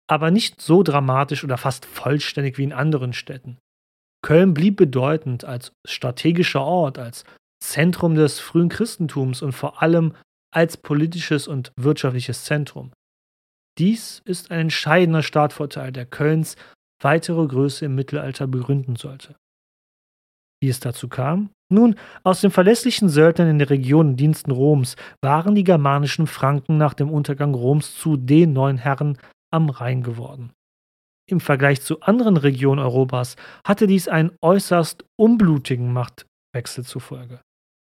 Aber 0.10 0.32
nicht 0.32 0.60
so 0.60 0.84
dramatisch 0.84 1.46
oder 1.46 1.58
fast 1.58 1.86
vollständig 1.86 2.58
wie 2.58 2.66
in 2.66 2.74
anderen 2.74 3.14
Städten. 3.14 3.58
Köln 4.22 4.54
blieb 4.54 4.78
bedeutend 4.78 5.46
als 5.46 5.72
strategischer 5.88 6.62
Ort, 6.62 6.98
als 6.98 7.24
Zentrum 7.64 8.16
des 8.16 8.40
frühen 8.40 8.70
Christentums 8.70 9.42
und 9.42 9.54
vor 9.54 9.82
allem 9.82 10.14
als 10.54 10.78
politisches 10.78 11.48
und 11.48 11.72
wirtschaftliches 11.78 12.44
Zentrum. 12.44 12.92
Dies 13.78 14.22
ist 14.26 14.52
ein 14.52 14.60
entscheidender 14.60 15.24
Startvorteil, 15.24 15.92
der 15.92 16.06
Kölns 16.06 16.56
weitere 17.02 17.48
Größe 17.48 17.86
im 17.86 17.96
Mittelalter 17.96 18.48
begründen 18.48 18.96
sollte. 18.96 19.36
Wie 20.62 20.70
es 20.70 20.82
dazu 20.82 21.08
kam? 21.08 21.52
Nun, 21.72 21.96
aus 22.24 22.42
den 22.42 22.52
verlässlichen 22.52 23.08
Söldnern 23.08 23.48
in 23.48 23.60
der 23.60 23.70
Region 23.70 24.10
und 24.10 24.16
Diensten 24.18 24.52
Roms 24.52 24.96
waren 25.22 25.56
die 25.56 25.64
germanischen 25.64 26.28
Franken 26.28 26.78
nach 26.78 26.94
dem 26.94 27.10
Untergang 27.10 27.54
Roms 27.54 27.96
zu 27.96 28.18
den 28.18 28.54
neuen 28.54 28.78
Herren 28.78 29.18
am 29.52 29.70
Rhein 29.70 30.04
geworden. 30.04 30.52
Im 31.30 31.40
Vergleich 31.40 31.82
zu 31.82 32.02
anderen 32.02 32.38
Regionen 32.38 32.80
Europas 32.80 33.36
hatte 33.64 33.86
dies 33.86 34.08
einen 34.08 34.32
äußerst 34.42 35.06
unblutigen 35.16 35.94
Machtwechsel 35.94 36.84
zufolge. 36.84 37.40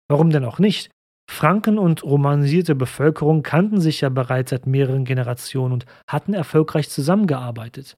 Warum 0.08 0.30
denn 0.30 0.46
auch 0.46 0.60
nicht? 0.60 0.92
Franken 1.32 1.80
und 1.80 2.04
romanisierte 2.04 2.76
Bevölkerung 2.76 3.42
kannten 3.42 3.82
sich 3.82 4.02
ja 4.02 4.10
bereits 4.10 4.52
seit 4.52 4.68
mehreren 4.68 5.04
Generationen 5.04 5.74
und 5.74 5.86
hatten 6.08 6.36
erfolgreich 6.36 6.90
zusammengearbeitet. 6.90 7.96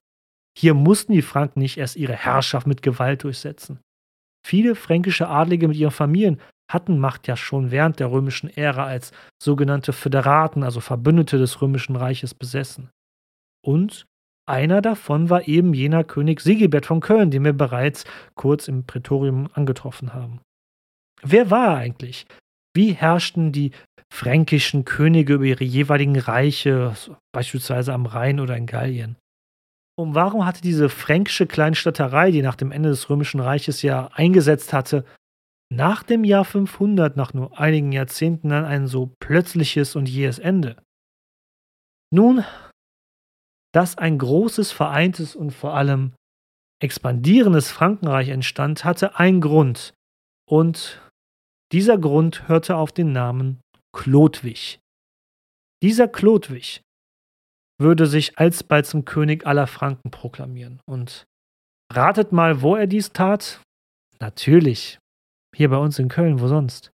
Hier 0.56 0.72
mussten 0.72 1.12
die 1.12 1.20
Franken 1.20 1.60
nicht 1.60 1.76
erst 1.76 1.96
ihre 1.96 2.14
Herrschaft 2.14 2.66
mit 2.66 2.80
Gewalt 2.80 3.24
durchsetzen. 3.24 3.80
Viele 4.46 4.74
fränkische 4.74 5.28
Adlige 5.28 5.68
mit 5.68 5.76
ihren 5.76 5.90
Familien 5.90 6.40
hatten 6.72 6.98
Macht 6.98 7.28
ja 7.28 7.36
schon 7.36 7.70
während 7.70 8.00
der 8.00 8.10
römischen 8.10 8.48
Ära 8.48 8.86
als 8.86 9.12
sogenannte 9.42 9.92
Föderaten, 9.92 10.62
also 10.62 10.80
Verbündete 10.80 11.36
des 11.36 11.60
römischen 11.60 11.94
Reiches, 11.94 12.32
besessen. 12.32 12.88
Und 13.62 14.06
einer 14.46 14.80
davon 14.80 15.28
war 15.28 15.48
eben 15.48 15.74
jener 15.74 16.04
König 16.04 16.40
Sigibert 16.40 16.86
von 16.86 17.00
Köln, 17.00 17.30
den 17.30 17.44
wir 17.44 17.52
bereits 17.52 18.04
kurz 18.34 18.68
im 18.68 18.84
Prätorium 18.84 19.48
angetroffen 19.52 20.14
haben. 20.14 20.40
Wer 21.22 21.50
war 21.50 21.68
er 21.68 21.76
eigentlich? 21.76 22.26
Wie 22.74 22.92
herrschten 22.92 23.52
die 23.52 23.72
fränkischen 24.12 24.84
Könige 24.84 25.34
über 25.34 25.44
ihre 25.44 25.64
jeweiligen 25.64 26.18
Reiche, 26.18 26.94
beispielsweise 27.32 27.92
am 27.92 28.06
Rhein 28.06 28.38
oder 28.38 28.56
in 28.56 28.66
Gallien? 28.66 29.16
Und 29.98 30.14
warum 30.14 30.44
hatte 30.44 30.60
diese 30.60 30.88
fränkische 30.88 31.46
Kleinstadterei, 31.46 32.30
die 32.30 32.42
nach 32.42 32.56
dem 32.56 32.70
Ende 32.70 32.90
des 32.90 33.08
Römischen 33.08 33.40
Reiches 33.40 33.82
ja 33.82 34.10
eingesetzt 34.12 34.72
hatte, 34.72 35.04
nach 35.72 36.02
dem 36.02 36.22
Jahr 36.22 36.44
500, 36.44 37.16
nach 37.16 37.34
nur 37.34 37.58
einigen 37.58 37.92
Jahrzehnten, 37.92 38.50
dann 38.50 38.64
ein 38.64 38.86
so 38.86 39.12
plötzliches 39.20 39.96
und 39.96 40.08
jähes 40.08 40.38
Ende? 40.38 40.76
Nun, 42.12 42.44
dass 43.76 43.98
ein 43.98 44.16
großes, 44.16 44.72
vereintes 44.72 45.36
und 45.36 45.50
vor 45.50 45.74
allem 45.74 46.14
expandierendes 46.82 47.70
Frankenreich 47.70 48.30
entstand, 48.30 48.86
hatte 48.86 49.18
einen 49.18 49.42
Grund. 49.42 49.92
Und 50.48 51.02
dieser 51.72 51.98
Grund 51.98 52.48
hörte 52.48 52.76
auf 52.76 52.90
den 52.90 53.12
Namen 53.12 53.60
Chlodwig. 53.94 54.78
Dieser 55.82 56.08
Chlodwig 56.08 56.80
würde 57.78 58.06
sich 58.06 58.38
alsbald 58.38 58.86
zum 58.86 59.04
König 59.04 59.46
aller 59.46 59.66
Franken 59.66 60.10
proklamieren. 60.10 60.80
Und 60.88 61.26
ratet 61.92 62.32
mal, 62.32 62.62
wo 62.62 62.76
er 62.76 62.86
dies 62.86 63.12
tat? 63.12 63.60
Natürlich, 64.20 64.98
hier 65.54 65.68
bei 65.68 65.76
uns 65.76 65.98
in 65.98 66.08
Köln, 66.08 66.40
wo 66.40 66.48
sonst? 66.48 66.92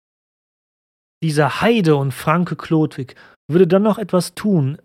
Dieser 1.21 1.59
Heide 1.59 1.97
und 1.97 2.13
Franke 2.13 2.55
Chlodwig 2.55 3.15
würde 3.51 3.67
dann 3.67 3.84
noch 3.84 3.97
etwas 3.97 4.34
tun, 4.34 4.77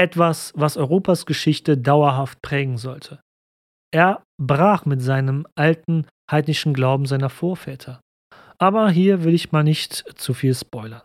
etwas, 0.00 0.52
was 0.56 0.78
Europas 0.78 1.26
Geschichte 1.26 1.76
dauerhaft 1.76 2.40
prägen 2.40 2.78
sollte. 2.78 3.20
Er 3.92 4.22
brach 4.40 4.86
mit 4.86 5.02
seinem 5.02 5.46
alten 5.56 6.06
heidnischen 6.30 6.72
Glauben 6.72 7.04
seiner 7.04 7.28
Vorväter. 7.28 8.00
Aber 8.58 8.90
hier 8.90 9.24
will 9.24 9.34
ich 9.34 9.52
mal 9.52 9.62
nicht 9.62 9.92
zu 10.16 10.32
viel 10.32 10.54
spoilern. 10.54 11.02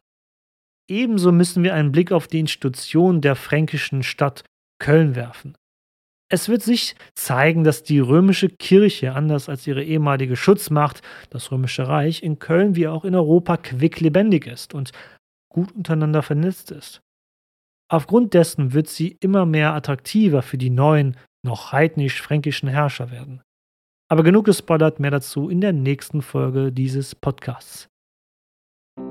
Ebenso 0.90 1.32
müssen 1.32 1.64
wir 1.64 1.74
einen 1.74 1.92
Blick 1.92 2.12
auf 2.12 2.28
die 2.28 2.40
Institution 2.40 3.20
der 3.20 3.36
fränkischen 3.36 4.02
Stadt 4.02 4.44
Köln 4.80 5.16
werfen. 5.16 5.56
Es 6.32 6.48
wird 6.48 6.62
sich 6.62 6.96
zeigen, 7.16 7.64
dass 7.64 7.84
die 7.84 8.00
römische 8.00 8.50
Kirche, 8.50 9.14
anders 9.14 9.50
als 9.50 9.68
ihre 9.68 9.84
ehemalige 9.84 10.36
Schutzmacht, 10.36 11.02
das 11.30 11.52
römische 11.52 11.88
Reich, 11.88 12.24
in 12.24 12.40
Köln 12.40 12.76
wie 12.76 12.88
auch 12.88 13.04
in 13.04 13.16
Europa 13.16 13.58
quicklebendig 13.58 14.48
ist 14.48 14.74
und 14.74 14.92
gut 15.52 15.72
untereinander 15.74 16.24
vernetzt 16.24 16.72
ist. 16.72 17.02
Aufgrund 17.92 18.34
dessen 18.34 18.74
wird 18.74 18.88
sie 18.88 19.18
immer 19.20 19.46
mehr 19.46 19.74
attraktiver 19.74 20.42
für 20.42 20.58
die 20.58 20.72
neuen, 20.72 21.18
noch 21.44 21.72
heidnisch-fränkischen 21.72 22.68
Herrscher 22.68 23.12
werden. 23.12 23.42
Aber 24.10 24.24
genug 24.24 24.46
gespoilert, 24.46 25.00
mehr 25.00 25.12
dazu 25.12 25.50
in 25.50 25.62
der 25.62 25.74
nächsten 25.74 26.22
Folge 26.22 26.72
dieses 26.72 27.16
Podcasts. 27.16 27.88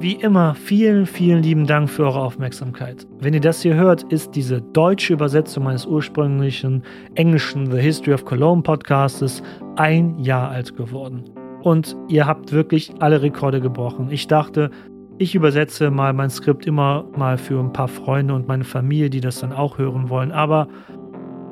Wie 0.00 0.14
immer, 0.14 0.54
vielen, 0.54 1.06
vielen 1.06 1.42
lieben 1.42 1.66
Dank 1.66 1.90
für 1.90 2.04
eure 2.04 2.22
Aufmerksamkeit. 2.22 3.06
Wenn 3.20 3.34
ihr 3.34 3.40
das 3.40 3.62
hier 3.62 3.74
hört, 3.74 4.02
ist 4.04 4.34
diese 4.34 4.60
deutsche 4.60 5.12
Übersetzung 5.12 5.64
meines 5.64 5.86
ursprünglichen 5.86 6.82
englischen 7.14 7.70
The 7.70 7.78
History 7.78 8.14
of 8.14 8.24
Cologne 8.24 8.62
Podcastes 8.62 9.42
ein 9.76 10.18
Jahr 10.18 10.50
alt 10.50 10.74
geworden. 10.76 11.24
Und 11.62 11.96
ihr 12.08 12.26
habt 12.26 12.52
wirklich 12.52 12.92
alle 13.00 13.22
Rekorde 13.22 13.60
gebrochen. 13.60 14.10
Ich 14.10 14.26
dachte, 14.26 14.70
ich 15.18 15.34
übersetze 15.34 15.90
mal 15.90 16.12
mein 16.12 16.30
Skript 16.30 16.66
immer 16.66 17.04
mal 17.16 17.38
für 17.38 17.60
ein 17.60 17.72
paar 17.72 17.88
Freunde 17.88 18.34
und 18.34 18.48
meine 18.48 18.64
Familie, 18.64 19.10
die 19.10 19.20
das 19.20 19.40
dann 19.40 19.52
auch 19.52 19.78
hören 19.78 20.08
wollen. 20.08 20.32
Aber 20.32 20.68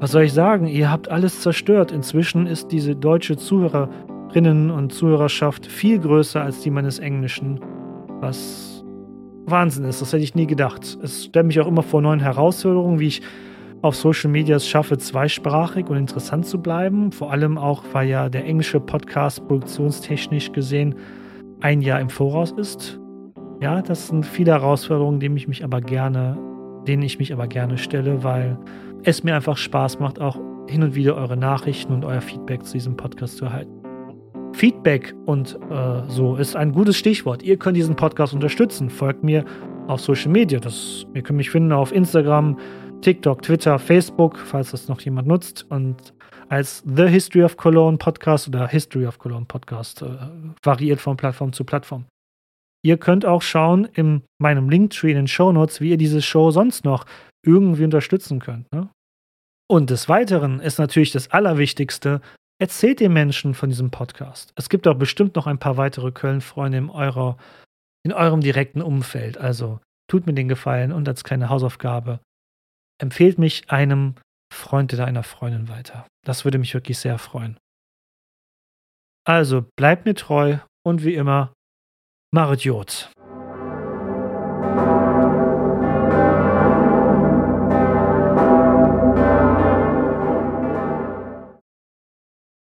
was 0.01 0.11
soll 0.11 0.25
ich 0.25 0.33
sagen? 0.33 0.67
Ihr 0.67 0.91
habt 0.91 1.09
alles 1.09 1.41
zerstört. 1.41 1.93
Inzwischen 1.93 2.47
ist 2.47 2.73
diese 2.73 2.97
deutsche 2.97 3.37
Zuhörerinnen 3.37 4.71
und 4.71 4.93
Zuhörerschaft 4.93 5.67
viel 5.67 6.01
größer 6.01 6.43
als 6.43 6.61
die 6.61 6.71
meines 6.71 6.99
Englischen. 6.99 7.61
Was 8.21 8.85
Wahnsinn 9.47 9.85
ist, 9.85 10.03
das 10.03 10.13
hätte 10.13 10.25
ich 10.25 10.35
nie 10.35 10.47
gedacht. 10.47 10.99
Es 11.03 11.25
stellt 11.27 11.47
mich 11.47 11.61
auch 11.61 11.69
immer 11.69 11.83
vor 11.83 12.03
neuen 12.03 12.21
Herausforderungen, 12.21 12.99
wie 12.99 13.09
ich 13.09 13.23
auf 13.83 13.97
Social 13.97 14.31
Media 14.31 14.57
es 14.57 14.69
schaffe, 14.69 14.99
zweisprachig 14.99 15.89
und 15.89 15.97
interessant 15.97 16.47
zu 16.47 16.61
bleiben. 16.61 17.13
Vor 17.13 17.31
allem 17.31 17.59
auch, 17.59 17.85
weil 17.93 18.09
ja 18.09 18.29
der 18.29 18.45
englische 18.45 18.81
Podcast 18.81 19.47
produktionstechnisch 19.47 20.53
gesehen 20.53 20.97
ein 21.61 21.81
Jahr 21.81 22.01
im 22.01 22.11
Voraus 22.11 22.53
ist. 22.53 23.02
Ja, 23.63 23.81
das 23.81 24.09
sind 24.09 24.27
viele 24.27 24.51
Herausforderungen, 24.51 25.21
denen 25.21 25.37
ich 25.37 25.47
mich 25.47 25.63
aber 25.63 25.81
gerne, 25.81 26.37
denen 26.89 27.05
ich 27.05 27.21
mich 27.21 27.33
aber 27.33 27.47
gerne 27.47 27.79
stelle, 27.79 28.25
weil 28.25 28.59
es 29.05 29.23
mir 29.23 29.37
einfach 29.37 29.57
Spaß 29.57 30.01
macht, 30.01 30.21
auch 30.21 30.37
hin 30.67 30.83
und 30.83 30.97
wieder 30.97 31.15
eure 31.15 31.37
Nachrichten 31.37 31.93
und 31.93 32.05
euer 32.05 32.21
Feedback 32.21 32.65
zu 32.65 32.73
diesem 32.73 32.97
Podcast 32.97 33.37
zu 33.37 33.45
erhalten. 33.45 33.71
Feedback 34.53 35.15
und 35.27 35.57
äh, 35.71 36.03
so 36.09 36.35
ist 36.35 36.57
ein 36.57 36.73
gutes 36.73 36.97
Stichwort. 36.97 37.45
Ihr 37.45 37.57
könnt 37.57 37.77
diesen 37.77 37.95
Podcast 37.95 38.35
unterstützen. 38.35 38.91
Folgt 38.91 39.23
mir 39.23 39.45
auf 39.87 40.01
Social 40.01 40.33
Media. 40.33 40.59
Das, 40.59 41.07
ihr 41.15 41.23
könnt 41.23 41.37
mich 41.37 41.51
finden 41.51 41.71
auf 41.71 41.93
Instagram, 41.93 42.59
TikTok, 43.01 43.43
Twitter, 43.43 43.79
Facebook, 43.79 44.39
falls 44.39 44.73
das 44.73 44.89
noch 44.89 45.01
jemand 45.03 45.29
nutzt. 45.29 45.67
Und 45.71 46.13
als 46.49 46.83
The 46.85 47.07
History 47.07 47.45
of 47.45 47.57
Cologne 47.57 47.97
Podcast 47.97 48.49
oder 48.49 48.67
History 48.67 49.07
of 49.07 49.21
Cologne 49.21 49.47
Podcast 49.47 50.03
äh, 50.03 50.09
variiert 50.65 51.01
von 51.01 51.17
Plattform 51.17 51.53
zu 51.53 51.63
Plattform. 51.63 52.07
Ihr 52.85 52.99
könnt 52.99 53.25
auch 53.25 53.43
schauen 53.43 53.85
in 53.85 54.23
meinem 54.39 54.69
Linktree 54.69 55.11
in 55.11 55.17
den 55.17 55.29
Show 55.29 55.53
Notes, 55.53 55.81
wie 55.81 55.91
ihr 55.91 55.97
diese 55.97 56.21
Show 56.21 56.51
sonst 56.51 56.85
noch 56.85 57.07
irgendwie 57.45 57.85
unterstützen 57.85 58.41
könnt. 58.41 58.73
Ne? 58.73 58.89
Und 59.71 59.91
des 59.91 60.09
Weiteren 60.09 60.61
ist 60.61 60.79
natürlich 60.79 61.13
das 61.13 61.31
Allerwichtigste, 61.31 62.21
erzählt 62.61 63.01
den 63.01 63.13
Menschen 63.13 63.55
von 63.55 63.71
diesem 63.71 63.91
Podcast. 63.91 64.53
Es 64.57 64.69
gibt 64.69 64.87
auch 64.87 64.97
bestimmt 64.97 65.37
noch 65.37 65.47
ein 65.47 65.59
paar 65.59 65.77
weitere 65.77 66.13
Köln-Freunde 66.13 66.79
in, 66.79 66.91
in 68.05 68.13
eurem 68.13 68.41
direkten 68.41 68.83
Umfeld. 68.83 69.39
Also 69.39 69.81
tut 70.11 70.27
mir 70.27 70.35
den 70.35 70.49
Gefallen 70.49 70.93
und 70.93 71.09
als 71.09 71.25
kleine 71.25 71.49
Hausaufgabe 71.49 72.21
empfehlt 73.01 73.39
mich 73.39 73.71
einem 73.71 74.15
Freund 74.53 74.93
oder 74.93 75.07
einer 75.07 75.23
Freundin 75.23 75.69
weiter. 75.69 76.07
Das 76.25 76.45
würde 76.45 76.59
mich 76.59 76.75
wirklich 76.75 76.99
sehr 76.99 77.19
freuen. 77.19 77.57
Also 79.25 79.65
bleibt 79.77 80.05
mir 80.05 80.15
treu 80.15 80.59
und 80.85 81.05
wie 81.05 81.15
immer, 81.15 81.53
Marit 82.35 82.65
Jod. 82.65 83.09